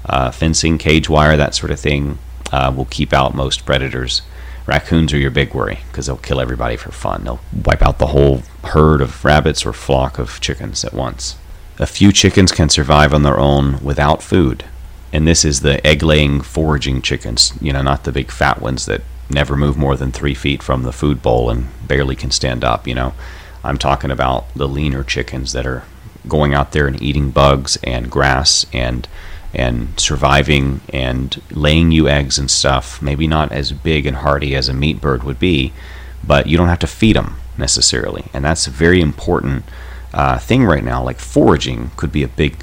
uh, 0.05 0.31
fencing, 0.31 0.77
cage 0.77 1.09
wire, 1.09 1.35
that 1.35 1.55
sort 1.55 1.71
of 1.71 1.79
thing. 1.79 2.19
Uh, 2.51 2.71
will 2.73 2.85
keep 2.85 3.11
out 3.11 3.33
most 3.33 3.65
predators. 3.65 4.21
Raccoons 4.67 5.11
are 5.13 5.17
your 5.17 5.31
big 5.31 5.53
worry 5.53 5.79
because 5.87 6.05
they'll 6.05 6.17
kill 6.17 6.39
everybody 6.39 6.77
for 6.77 6.91
fun. 6.91 7.23
They'll 7.23 7.39
wipe 7.65 7.81
out 7.81 7.97
the 7.97 8.07
whole 8.07 8.43
herd 8.63 9.01
of 9.01 9.25
rabbits 9.25 9.65
or 9.65 9.73
flock 9.73 10.19
of 10.19 10.39
chickens 10.39 10.85
at 10.85 10.93
once. 10.93 11.37
A 11.79 11.87
few 11.87 12.11
chickens 12.11 12.51
can 12.51 12.69
survive 12.69 13.13
on 13.13 13.23
their 13.23 13.39
own 13.39 13.83
without 13.83 14.23
food, 14.23 14.63
and 15.13 15.27
this 15.27 15.45
is 15.45 15.61
the 15.61 15.85
egg 15.85 16.03
laying 16.03 16.41
foraging 16.41 17.01
chickens, 17.01 17.53
you 17.61 17.71
know, 17.71 17.81
not 17.81 18.03
the 18.03 18.11
big 18.11 18.31
fat 18.31 18.61
ones 18.61 18.85
that 18.85 19.01
never 19.29 19.55
move 19.55 19.77
more 19.77 19.95
than 19.95 20.11
three 20.11 20.33
feet 20.33 20.61
from 20.61 20.83
the 20.83 20.91
food 20.91 21.21
bowl 21.21 21.49
and 21.49 21.67
barely 21.87 22.15
can 22.15 22.31
stand 22.31 22.63
up, 22.63 22.87
you 22.87 22.95
know. 22.95 23.13
I'm 23.63 23.77
talking 23.77 24.11
about 24.11 24.53
the 24.53 24.67
leaner 24.67 25.03
chickens 25.03 25.53
that 25.53 25.65
are 25.65 25.83
going 26.27 26.53
out 26.53 26.71
there 26.71 26.87
and 26.87 27.01
eating 27.01 27.31
bugs 27.31 27.77
and 27.83 28.11
grass 28.11 28.65
and 28.73 29.07
and 29.53 29.97
surviving 29.97 30.81
and 30.89 31.41
laying 31.49 31.89
you 31.91 32.09
eggs 32.09 32.37
and 32.37 32.51
stuff. 32.51 33.01
Maybe 33.01 33.25
not 33.25 33.53
as 33.53 33.71
big 33.71 34.05
and 34.05 34.17
hearty 34.17 34.53
as 34.53 34.67
a 34.67 34.73
meat 34.73 34.99
bird 34.99 35.23
would 35.23 35.39
be, 35.39 35.71
but 36.23 36.47
you 36.47 36.57
don't 36.57 36.67
have 36.67 36.79
to 36.79 36.87
feed 36.87 37.15
them 37.15 37.37
necessarily, 37.57 38.25
and 38.33 38.43
that's 38.43 38.67
a 38.67 38.71
very 38.71 38.99
important 39.01 39.63
uh, 40.13 40.39
thing 40.39 40.65
right 40.65 40.83
now. 40.83 41.01
Like 41.01 41.19
foraging 41.19 41.91
could 41.95 42.11
be 42.11 42.23
a 42.23 42.27
big 42.27 42.57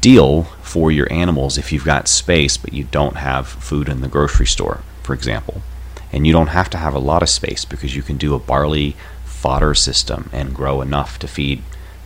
deal 0.00 0.48
for 0.68 0.92
your 0.92 1.10
animals 1.10 1.56
if 1.56 1.72
you've 1.72 1.84
got 1.84 2.06
space 2.06 2.58
but 2.58 2.74
you 2.74 2.84
don't 2.84 3.16
have 3.16 3.48
food 3.48 3.88
in 3.88 4.02
the 4.02 4.08
grocery 4.08 4.46
store, 4.46 4.82
for 5.02 5.14
example. 5.14 5.62
And 6.12 6.26
you 6.26 6.32
don't 6.32 6.48
have 6.48 6.70
to 6.70 6.78
have 6.78 6.94
a 6.94 6.98
lot 6.98 7.22
of 7.22 7.28
space 7.28 7.64
because 7.64 7.96
you 7.96 8.02
can 8.02 8.16
do 8.16 8.34
a 8.34 8.38
barley 8.38 8.94
fodder 9.24 9.74
system 9.74 10.30
and 10.32 10.54
grow 10.54 10.80
enough 10.80 11.18
to 11.20 11.28
feed 11.28 11.62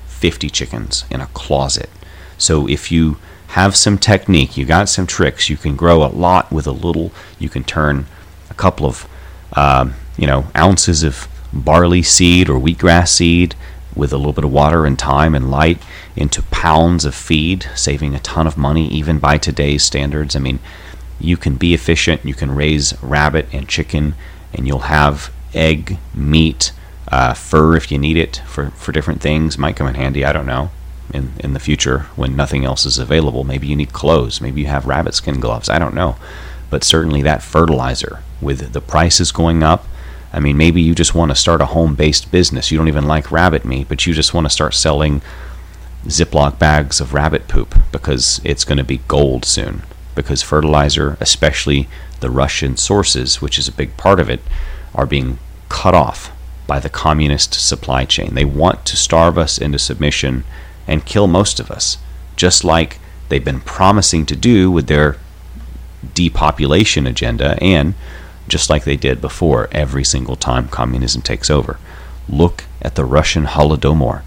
50 0.07 0.49
chickens 0.51 1.05
in 1.11 1.21
a 1.21 1.27
closet. 1.27 1.91
So 2.39 2.69
if 2.69 2.93
you 2.93 3.19
have 3.49 3.77
some 3.77 3.99
technique, 3.99 4.57
you 4.57 4.65
got 4.65 4.89
some 4.89 5.07
tricks, 5.07 5.51
you 5.51 5.57
can 5.57 5.77
grow 5.77 6.05
a 6.05 6.09
lot 6.09 6.51
with 6.53 6.67
a 6.67 6.73
little, 6.73 7.13
you 7.39 7.49
can 7.49 7.65
turn 7.65 8.07
a 8.49 8.55
couple 8.55 8.87
of 8.87 9.09
um, 9.55 9.95
you 10.17 10.27
know 10.27 10.47
ounces 10.57 11.03
of 11.03 11.29
barley 11.53 12.03
seed 12.03 12.49
or 12.49 12.59
wheatgrass 12.59 13.09
seed 13.09 13.55
with 13.95 14.13
a 14.13 14.17
little 14.17 14.33
bit 14.33 14.45
of 14.45 14.53
water 14.53 14.87
and 14.87 14.99
time 14.99 15.35
and 15.35 15.51
light 15.51 15.83
into 16.17 16.43
pounds 16.43 17.05
of 17.05 17.15
feed, 17.15 17.67
saving 17.75 18.15
a 18.15 18.21
ton 18.21 18.47
of 18.47 18.57
money 18.57 18.89
even 18.89 19.19
by 19.19 19.39
today's 19.39 19.83
standards. 19.83 20.35
I 20.35 20.39
mean, 20.39 20.59
you 21.21 21.37
can 21.37 21.57
be 21.57 21.75
efficient, 21.75 22.25
you 22.25 22.35
can 22.35 22.55
raise 22.55 22.95
rabbit 23.03 23.47
and 23.53 23.69
chicken, 23.69 24.15
and 24.53 24.67
you'll 24.67 24.81
have 24.81 25.33
egg, 25.55 25.99
meat, 26.15 26.73
Uh, 27.13 27.35
fur, 27.35 27.77
if 27.77 27.93
you 27.93 27.99
need 27.99 28.17
it 28.17 28.41
for, 28.47 28.71
for 28.71 28.91
different 28.93 29.21
things, 29.21 29.59
might 29.59 29.77
come 29.77 29.87
in 29.87 29.97
handy. 29.97 30.25
I 30.25 30.33
don't 30.33 30.47
know. 30.47 30.71
In, 31.13 31.33
in 31.41 31.53
the 31.53 31.61
future, 31.61 32.07
when 32.17 32.35
nothing 32.37 32.65
else 32.65 32.87
is 32.87 32.99
available, 32.99 33.45
maybe 33.45 33.67
you 33.67 33.77
need 33.77 33.93
clothes. 33.93 34.41
Maybe 34.41 34.63
you 34.63 34.69
have 34.69 34.87
rabbit 34.87 35.15
skin 35.15 35.39
gloves. 35.39 35.69
I 35.69 35.79
don't 35.79 35.95
know. 35.95 36.17
But 36.71 36.85
certainly 36.85 37.21
that 37.23 37.43
fertilizer, 37.43 38.21
with 38.41 38.73
the 38.73 38.81
prices 38.81 39.31
going 39.31 39.63
up, 39.63 39.85
I 40.33 40.41
mean, 40.41 40.57
maybe 40.57 40.81
you 40.81 40.95
just 40.95 41.15
want 41.15 41.31
to 41.31 41.35
start 41.35 41.61
a 41.61 41.67
home 41.67 41.95
based 41.95 42.31
business. 42.31 42.71
You 42.71 42.79
don't 42.79 42.89
even 42.89 43.07
like 43.07 43.31
rabbit 43.31 43.65
meat, 43.65 43.89
but 43.89 44.07
you 44.07 44.15
just 44.15 44.33
want 44.33 44.47
to 44.47 44.51
start 44.51 44.75
selling 44.75 45.21
Ziploc 46.07 46.59
bags 46.59 47.01
of 47.01 47.13
rabbit 47.13 47.49
poop 47.49 47.77
because 47.93 48.41
it's 48.45 48.65
going 48.65 48.79
to 48.79 48.85
be 48.85 49.01
gold 49.09 49.45
soon. 49.45 49.83
Because 50.15 50.43
fertilizer, 50.43 51.17
especially 51.21 51.89
the 52.21 52.31
Russian 52.31 52.77
sources, 52.77 53.43
which 53.43 53.59
is 53.59 53.69
a 53.69 53.73
big 53.73 53.97
part 53.97 54.21
of 54.21 54.31
it, 54.31 54.41
are 54.95 55.07
being 55.07 55.39
cut 55.69 55.95
off 55.95 56.31
by 56.67 56.79
the 56.79 56.89
communist 56.89 57.55
supply 57.55 58.05
chain. 58.05 58.35
They 58.35 58.45
want 58.45 58.85
to 58.87 58.97
starve 58.97 59.37
us 59.37 59.59
into 59.59 59.79
submission 59.79 60.45
and 60.87 61.05
kill 61.05 61.27
most 61.27 61.61
of 61.61 61.71
us, 61.71 61.99
just 62.37 62.65
like 62.65 62.99
they've 63.29 63.45
been 63.45 63.61
promising 63.61 64.27
to 64.27 64.37
do 64.37 64.71
with 64.71 64.87
their 64.87 65.17
depopulation 66.15 67.07
agenda 67.07 67.59
and 67.63 67.95
just 68.49 68.71
like 68.71 68.85
they 68.85 68.97
did 68.97 69.21
before 69.21 69.69
every 69.73 70.05
single 70.05 70.37
time 70.37 70.69
communism 70.69 71.23
takes 71.23 71.51
over. 71.51 71.79
Look 72.29 72.65
at 72.81 72.95
the 72.95 73.05
Russian 73.05 73.47
Holodomor 73.47 74.23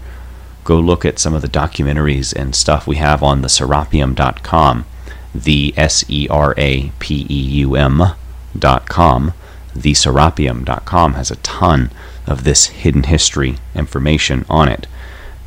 go 0.66 0.80
look 0.80 1.04
at 1.04 1.18
some 1.18 1.32
of 1.32 1.42
the 1.42 1.48
documentaries 1.48 2.34
and 2.34 2.54
stuff 2.54 2.86
we 2.86 2.96
have 2.96 3.22
on 3.22 3.40
the 3.40 3.48
serapeum.com, 3.48 4.84
the 5.32 5.72
S 5.76 6.04
E 6.08 6.26
R 6.28 6.54
A 6.58 6.90
P 6.98 7.24
E 7.30 7.40
U 7.62 7.76
M.com. 7.76 9.32
The 9.74 9.92
serapeum.com 9.92 11.14
has 11.14 11.30
a 11.30 11.36
ton 11.36 11.90
of 12.26 12.42
this 12.42 12.66
hidden 12.66 13.04
history 13.04 13.58
information 13.74 14.44
on 14.50 14.68
it. 14.68 14.88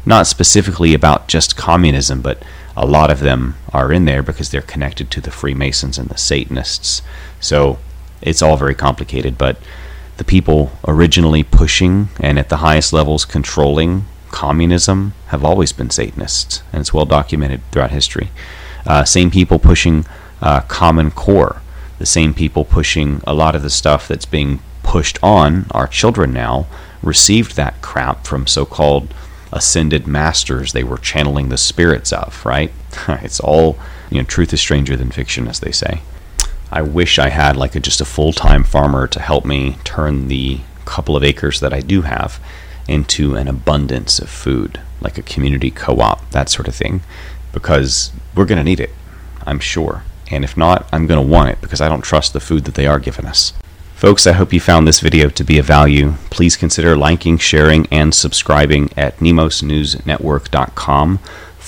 Not 0.05 0.25
specifically 0.25 0.93
about 0.93 1.27
just 1.27 1.57
communism, 1.57 2.21
but 2.21 2.41
a 2.77 2.85
lot 2.85 3.11
of 3.11 3.19
them 3.19 3.55
are 3.73 3.91
in 3.91 4.05
there 4.05 4.23
because 4.23 4.49
they're 4.49 4.61
connected 4.61 5.11
to 5.11 5.21
the 5.21 5.31
Freemasons 5.31 5.97
and 5.97 6.07
the 6.07 6.17
Satanists. 6.17 7.01
So 7.41 7.79
it's 8.21 8.41
all 8.41 8.57
very 8.57 8.75
complicated, 8.75 9.37
but 9.37 9.57
the 10.17 10.23
people 10.23 10.71
originally 10.87 11.43
pushing 11.43 12.09
and 12.19 12.37
at 12.37 12.49
the 12.49 12.57
highest 12.57 12.91
levels 12.91 13.25
controlling 13.25 14.05
communism 14.31 15.13
have 15.27 15.43
always 15.43 15.71
been 15.71 15.89
Satanists, 15.89 16.61
and 16.71 16.81
it's 16.81 16.93
well 16.93 17.05
documented 17.05 17.61
throughout 17.71 17.91
history. 17.91 18.29
Uh, 18.85 19.03
same 19.03 19.31
people 19.31 19.59
pushing 19.59 20.05
uh, 20.41 20.61
Common 20.61 21.11
Core, 21.11 21.61
the 21.97 22.05
same 22.05 22.33
people 22.33 22.65
pushing 22.65 23.21
a 23.25 23.33
lot 23.33 23.55
of 23.55 23.61
the 23.61 23.69
stuff 23.69 24.07
that's 24.07 24.25
being 24.25 24.59
pushed 24.83 25.17
on 25.23 25.65
our 25.71 25.87
children 25.87 26.33
now, 26.33 26.67
received 27.01 27.55
that 27.55 27.81
crap 27.81 28.25
from 28.25 28.47
so 28.47 28.65
called 28.65 29.13
ascended 29.51 30.05
masters 30.05 30.73
they 30.73 30.83
were 30.83 30.97
channeling 30.97 31.49
the 31.49 31.57
spirits 31.57 32.13
of, 32.13 32.45
right? 32.45 32.71
it's 33.07 33.39
all, 33.39 33.77
you 34.09 34.17
know, 34.17 34.23
truth 34.23 34.53
is 34.53 34.59
stranger 34.59 34.95
than 34.95 35.11
fiction, 35.11 35.47
as 35.47 35.59
they 35.59 35.71
say. 35.71 36.01
I 36.71 36.81
wish 36.81 37.17
I 37.17 37.29
had 37.29 37.55
like 37.55 37.75
a, 37.75 37.79
just 37.79 38.01
a 38.01 38.05
full 38.05 38.33
time 38.33 38.63
farmer 38.63 39.07
to 39.07 39.19
help 39.19 39.45
me 39.45 39.77
turn 39.83 40.27
the 40.27 40.59
couple 40.85 41.15
of 41.15 41.23
acres 41.23 41.59
that 41.59 41.73
I 41.73 41.81
do 41.81 42.03
have 42.03 42.39
into 42.87 43.35
an 43.35 43.47
abundance 43.47 44.19
of 44.19 44.29
food, 44.29 44.79
like 45.01 45.17
a 45.17 45.23
community 45.23 45.71
co 45.71 45.99
op, 45.99 46.29
that 46.31 46.49
sort 46.49 46.67
of 46.67 46.75
thing, 46.75 47.01
because 47.53 48.11
we're 48.35 48.45
going 48.45 48.57
to 48.57 48.63
need 48.63 48.79
it, 48.79 48.91
I'm 49.45 49.59
sure. 49.59 50.03
And 50.31 50.43
if 50.43 50.57
not, 50.57 50.87
I'm 50.91 51.07
going 51.07 51.23
to 51.23 51.31
want 51.31 51.49
it 51.49 51.61
because 51.61 51.81
I 51.81 51.89
don't 51.89 52.01
trust 52.01 52.33
the 52.33 52.39
food 52.39 52.65
that 52.65 52.75
they 52.75 52.87
are 52.87 52.99
giving 52.99 53.25
us. 53.25 53.53
Folks, 53.95 54.25
I 54.25 54.31
hope 54.31 54.53
you 54.53 54.61
found 54.61 54.87
this 54.87 55.01
video 55.01 55.29
to 55.29 55.43
be 55.43 55.59
of 55.59 55.65
value. 55.65 56.13
Please 56.29 56.55
consider 56.55 56.95
liking, 56.95 57.37
sharing, 57.37 57.85
and 57.87 58.15
subscribing 58.15 58.89
at 58.95 59.17
nemosnewsnetwork.com. 59.17 61.19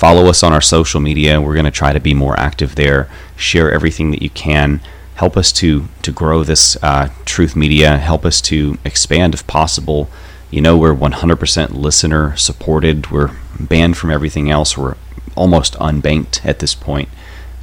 Follow 0.01 0.25
us 0.25 0.41
on 0.41 0.51
our 0.51 0.61
social 0.61 0.99
media. 0.99 1.39
We're 1.39 1.53
going 1.53 1.65
to 1.65 1.69
try 1.69 1.93
to 1.93 1.99
be 1.99 2.15
more 2.15 2.35
active 2.39 2.73
there. 2.73 3.07
Share 3.35 3.71
everything 3.71 4.09
that 4.09 4.23
you 4.23 4.31
can. 4.31 4.81
Help 5.13 5.37
us 5.37 5.51
to, 5.51 5.89
to 6.01 6.11
grow 6.11 6.43
this 6.43 6.75
uh, 6.81 7.09
truth 7.23 7.55
media. 7.55 7.99
Help 7.99 8.25
us 8.25 8.41
to 8.41 8.79
expand, 8.83 9.35
if 9.35 9.45
possible, 9.45 10.09
you 10.49 10.59
know, 10.59 10.75
we're 10.75 10.95
100% 10.95 11.75
listener 11.75 12.35
supported. 12.35 13.11
We're 13.11 13.29
banned 13.59 13.95
from 13.95 14.09
everything 14.09 14.49
else. 14.49 14.75
We're 14.75 14.95
almost 15.35 15.75
unbanked 15.75 16.43
at 16.43 16.57
this 16.57 16.73
point, 16.73 17.09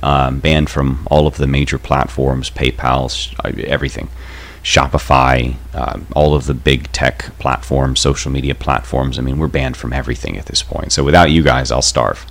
um, 0.00 0.38
banned 0.38 0.70
from 0.70 1.08
all 1.10 1.26
of 1.26 1.38
the 1.38 1.48
major 1.48 1.76
platforms, 1.76 2.50
PayPal, 2.50 3.34
everything. 3.64 4.10
Shopify, 4.68 5.56
uh, 5.72 5.98
all 6.14 6.34
of 6.34 6.44
the 6.44 6.52
big 6.52 6.92
tech 6.92 7.30
platforms, 7.38 8.00
social 8.00 8.30
media 8.30 8.54
platforms. 8.54 9.18
I 9.18 9.22
mean, 9.22 9.38
we're 9.38 9.48
banned 9.48 9.78
from 9.78 9.94
everything 9.94 10.36
at 10.36 10.44
this 10.44 10.62
point. 10.62 10.92
So 10.92 11.02
without 11.02 11.30
you 11.30 11.42
guys, 11.42 11.72
I'll 11.72 11.80
starve. 11.80 12.26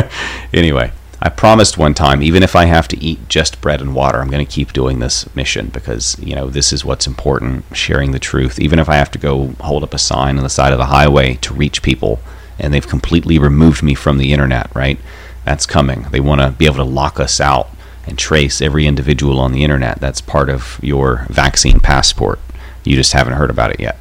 anyway, 0.54 0.92
I 1.20 1.28
promised 1.28 1.76
one 1.76 1.92
time, 1.92 2.22
even 2.22 2.42
if 2.42 2.56
I 2.56 2.64
have 2.64 2.88
to 2.88 2.98
eat 3.04 3.28
just 3.28 3.60
bread 3.60 3.82
and 3.82 3.94
water, 3.94 4.18
I'm 4.18 4.30
going 4.30 4.44
to 4.44 4.50
keep 4.50 4.72
doing 4.72 5.00
this 5.00 5.28
mission 5.36 5.68
because, 5.68 6.18
you 6.18 6.34
know, 6.34 6.48
this 6.48 6.72
is 6.72 6.86
what's 6.86 7.06
important 7.06 7.66
sharing 7.76 8.12
the 8.12 8.18
truth. 8.18 8.58
Even 8.58 8.78
if 8.78 8.88
I 8.88 8.94
have 8.94 9.10
to 9.10 9.18
go 9.18 9.48
hold 9.60 9.82
up 9.82 9.92
a 9.92 9.98
sign 9.98 10.38
on 10.38 10.42
the 10.42 10.48
side 10.48 10.72
of 10.72 10.78
the 10.78 10.86
highway 10.86 11.34
to 11.42 11.52
reach 11.52 11.82
people 11.82 12.18
and 12.58 12.72
they've 12.72 12.88
completely 12.88 13.38
removed 13.38 13.82
me 13.82 13.94
from 13.94 14.16
the 14.16 14.32
internet, 14.32 14.74
right? 14.74 14.98
That's 15.44 15.66
coming. 15.66 16.06
They 16.12 16.20
want 16.20 16.40
to 16.40 16.50
be 16.50 16.64
able 16.64 16.76
to 16.76 16.84
lock 16.84 17.20
us 17.20 17.42
out 17.42 17.68
and 18.06 18.18
trace 18.18 18.60
every 18.60 18.86
individual 18.86 19.38
on 19.38 19.52
the 19.52 19.64
internet. 19.64 20.00
That's 20.00 20.20
part 20.20 20.50
of 20.50 20.78
your 20.82 21.26
vaccine 21.28 21.80
passport. 21.80 22.38
You 22.84 22.96
just 22.96 23.12
haven't 23.12 23.34
heard 23.34 23.50
about 23.50 23.70
it 23.70 23.80
yet. 23.80 23.98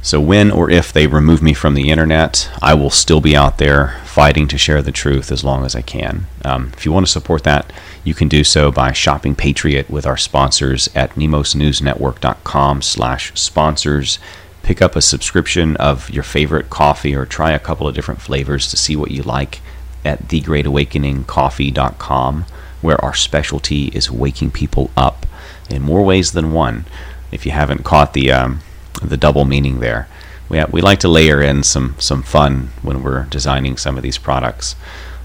So, 0.00 0.20
when 0.20 0.50
or 0.50 0.70
if 0.70 0.92
they 0.92 1.06
remove 1.06 1.42
me 1.42 1.54
from 1.54 1.74
the 1.74 1.90
internet, 1.90 2.50
I 2.62 2.74
will 2.74 2.90
still 2.90 3.20
be 3.20 3.36
out 3.36 3.58
there 3.58 4.00
fighting 4.04 4.46
to 4.48 4.58
share 4.58 4.80
the 4.80 4.92
truth 4.92 5.32
as 5.32 5.44
long 5.44 5.64
as 5.64 5.74
I 5.74 5.82
can. 5.82 6.26
Um, 6.44 6.72
if 6.76 6.86
you 6.86 6.92
want 6.92 7.06
to 7.06 7.12
support 7.12 7.42
that, 7.44 7.72
you 8.04 8.14
can 8.14 8.28
do 8.28 8.44
so 8.44 8.70
by 8.70 8.92
shopping 8.92 9.34
Patriot 9.34 9.90
with 9.90 10.06
our 10.06 10.16
sponsors 10.16 10.88
at 10.94 11.14
nemosnewsnetwork.com 11.14 12.82
slash 12.82 13.32
sponsors. 13.38 14.18
Pick 14.62 14.80
up 14.80 14.96
a 14.96 15.02
subscription 15.02 15.76
of 15.76 16.08
your 16.10 16.22
favorite 16.22 16.70
coffee 16.70 17.14
or 17.14 17.26
try 17.26 17.52
a 17.52 17.58
couple 17.58 17.88
of 17.88 17.94
different 17.94 18.22
flavors 18.22 18.70
to 18.70 18.76
see 18.76 18.96
what 18.96 19.10
you 19.10 19.22
like 19.22 19.60
at 20.04 20.28
thegreatawakeningcoffee.com, 20.28 22.44
where 22.80 23.02
our 23.04 23.14
specialty 23.14 23.86
is 23.88 24.10
waking 24.10 24.50
people 24.50 24.90
up 24.96 25.26
in 25.70 25.82
more 25.82 26.02
ways 26.02 26.32
than 26.32 26.52
one. 26.52 26.84
If 27.32 27.44
you 27.44 27.52
haven't 27.52 27.84
caught 27.84 28.12
the... 28.14 28.32
Um, 28.32 28.60
the 29.02 29.16
double 29.16 29.44
meaning 29.44 29.80
there. 29.80 30.08
We, 30.48 30.58
have, 30.58 30.72
we 30.72 30.80
like 30.80 31.00
to 31.00 31.08
layer 31.08 31.40
in 31.40 31.62
some, 31.62 31.94
some 31.98 32.22
fun 32.22 32.70
when 32.82 33.02
we're 33.02 33.24
designing 33.24 33.76
some 33.76 33.96
of 33.96 34.02
these 34.02 34.18
products. 34.18 34.76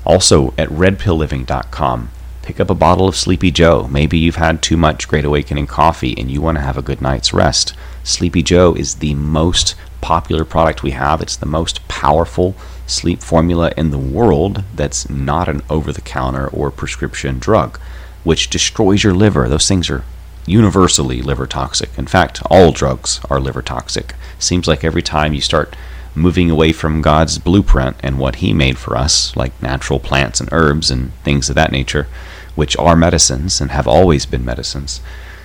Also, 0.05 0.53
at 0.57 0.69
redpillliving.com, 0.69 2.09
pick 2.43 2.59
up 2.59 2.69
a 2.69 2.75
bottle 2.75 3.07
of 3.07 3.15
Sleepy 3.15 3.49
Joe. 3.51 3.87
Maybe 3.87 4.17
you've 4.17 4.35
had 4.35 4.61
too 4.61 4.77
much 4.77 5.07
Great 5.07 5.25
Awakening 5.25 5.65
coffee 5.65 6.13
and 6.17 6.29
you 6.29 6.41
want 6.41 6.57
to 6.57 6.63
have 6.63 6.77
a 6.77 6.81
good 6.81 7.01
night's 7.01 7.33
rest. 7.33 7.73
Sleepy 8.03 8.43
Joe 8.43 8.75
is 8.75 8.95
the 8.95 9.15
most 9.15 9.75
popular 10.01 10.43
product 10.43 10.83
we 10.83 10.91
have. 10.91 11.21
It's 11.21 11.37
the 11.37 11.45
most 11.45 11.87
powerful 11.87 12.55
sleep 12.85 13.23
formula 13.23 13.71
in 13.77 13.91
the 13.91 13.97
world 13.97 14.63
that's 14.75 15.09
not 15.09 15.47
an 15.47 15.61
over 15.69 15.93
the 15.93 16.01
counter 16.01 16.49
or 16.49 16.69
prescription 16.69 17.39
drug, 17.39 17.79
which 18.25 18.49
destroys 18.49 19.05
your 19.05 19.13
liver. 19.13 19.47
Those 19.47 19.67
things 19.67 19.89
are 19.89 20.03
universally 20.45 21.21
liver 21.21 21.47
toxic. 21.47 21.97
In 21.97 22.07
fact, 22.07 22.41
all 22.49 22.73
drugs 22.73 23.21
are 23.29 23.39
liver 23.39 23.61
toxic. 23.61 24.15
Seems 24.37 24.67
like 24.67 24.83
every 24.83 25.01
time 25.01 25.33
you 25.33 25.39
start 25.39 25.77
moving 26.13 26.51
away 26.51 26.73
from 26.73 27.01
God's 27.01 27.39
blueprint 27.39 27.95
and 28.01 28.19
what 28.19 28.35
He 28.35 28.53
made 28.53 28.77
for 28.77 28.97
us, 28.97 29.33
like 29.37 29.59
natural 29.63 29.99
plants 29.99 30.41
and 30.41 30.49
herbs 30.51 30.91
and 30.91 31.13
things 31.23 31.49
of 31.49 31.55
that 31.55 31.71
nature, 31.71 32.07
which 32.55 32.77
are 32.77 32.95
medicines 32.95 33.59
and 33.59 33.71
have 33.71 33.87
always 33.87 34.25
been 34.25 34.45
medicines, 34.45 35.01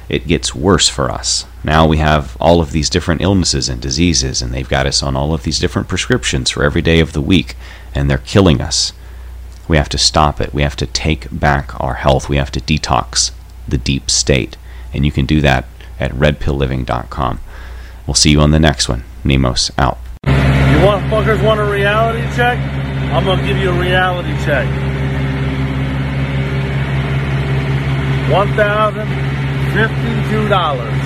it 0.08 0.26
gets 0.26 0.54
worse 0.54 0.88
for 0.88 1.10
us. 1.10 1.44
Now 1.62 1.86
we 1.86 1.98
have 1.98 2.36
all 2.40 2.60
of 2.60 2.72
these 2.72 2.90
different 2.90 3.20
illnesses 3.20 3.68
and 3.68 3.80
diseases, 3.80 4.40
and 4.40 4.52
they've 4.52 4.68
got 4.68 4.86
us 4.86 5.02
on 5.02 5.16
all 5.16 5.34
of 5.34 5.42
these 5.42 5.58
different 5.58 5.88
prescriptions 5.88 6.50
for 6.50 6.64
every 6.64 6.82
day 6.82 7.00
of 7.00 7.12
the 7.12 7.20
week, 7.20 7.56
and 7.94 8.10
they're 8.10 8.18
killing 8.18 8.60
us. 8.60 8.92
We 9.68 9.76
have 9.76 9.88
to 9.90 9.98
stop 9.98 10.40
it. 10.40 10.54
We 10.54 10.62
have 10.62 10.76
to 10.76 10.86
take 10.86 11.26
back 11.30 11.78
our 11.78 11.94
health. 11.94 12.28
We 12.28 12.36
have 12.36 12.50
to 12.52 12.60
detox 12.60 13.32
the 13.66 13.78
deep 13.78 14.10
state 14.10 14.56
and 14.92 15.04
you 15.04 15.12
can 15.12 15.26
do 15.26 15.40
that 15.40 15.66
at 16.00 16.12
redpillliving.com. 16.12 17.40
We'll 18.06 18.14
see 18.14 18.30
you 18.30 18.40
on 18.40 18.50
the 18.50 18.60
next 18.60 18.88
one. 18.88 19.04
Nemos 19.24 19.70
out. 19.76 19.98
You 20.24 20.84
want 20.84 21.04
fuckers 21.06 21.44
want 21.44 21.60
a 21.60 21.64
reality 21.64 22.22
check? 22.34 22.58
I'm 23.12 23.24
gonna 23.24 23.46
give 23.46 23.56
you 23.58 23.70
a 23.70 23.80
reality 23.80 24.32
check. 24.44 24.87
One 28.30 28.48
thousand 28.56 29.08
fifty-two 29.72 30.48
dollars 30.48 31.00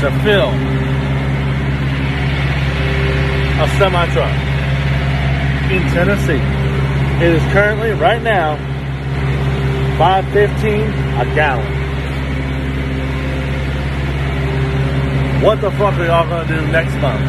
to 0.00 0.10
fill 0.24 0.48
a 3.60 3.68
semi 3.76 4.06
truck 4.14 4.32
in 5.70 5.82
Tennessee. 5.92 6.40
It 7.22 7.34
is 7.34 7.42
currently 7.52 7.90
right 7.90 8.22
now 8.22 8.56
515 9.98 10.80
a 10.80 11.34
gallon. 11.34 11.80
What 15.44 15.60
the 15.60 15.70
fuck 15.72 15.92
are 15.94 16.06
y'all 16.06 16.26
gonna 16.26 16.48
do 16.48 16.72
next 16.72 16.94
month 17.02 17.20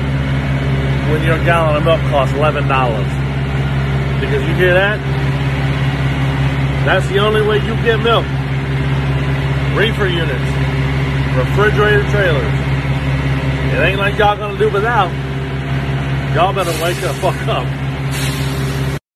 when 1.11 1.21
your 1.25 1.37
gallon 1.43 1.75
of 1.75 1.83
milk 1.83 1.99
costs 2.09 2.33
eleven 2.33 2.69
dollars? 2.69 3.11
Because 4.21 4.47
you 4.47 4.55
hear 4.55 4.73
that? 4.73 5.30
That's 6.85 7.07
the 7.09 7.19
only 7.19 7.41
way 7.41 7.57
you 7.57 7.75
get 7.83 8.01
milk. 8.01 8.25
Reefer 9.77 10.07
units, 10.07 10.51
refrigerated 11.37 12.05
trailers. 12.09 12.53
It 13.73 13.79
ain't 13.79 13.99
like 13.99 14.17
y'all 14.17 14.35
gonna 14.35 14.57
do 14.57 14.69
without. 14.69 15.09
Y'all 16.35 16.53
better 16.53 16.71
wake 16.83 16.97
the 16.97 17.13
fuck 17.15 17.47
up. 17.47 17.80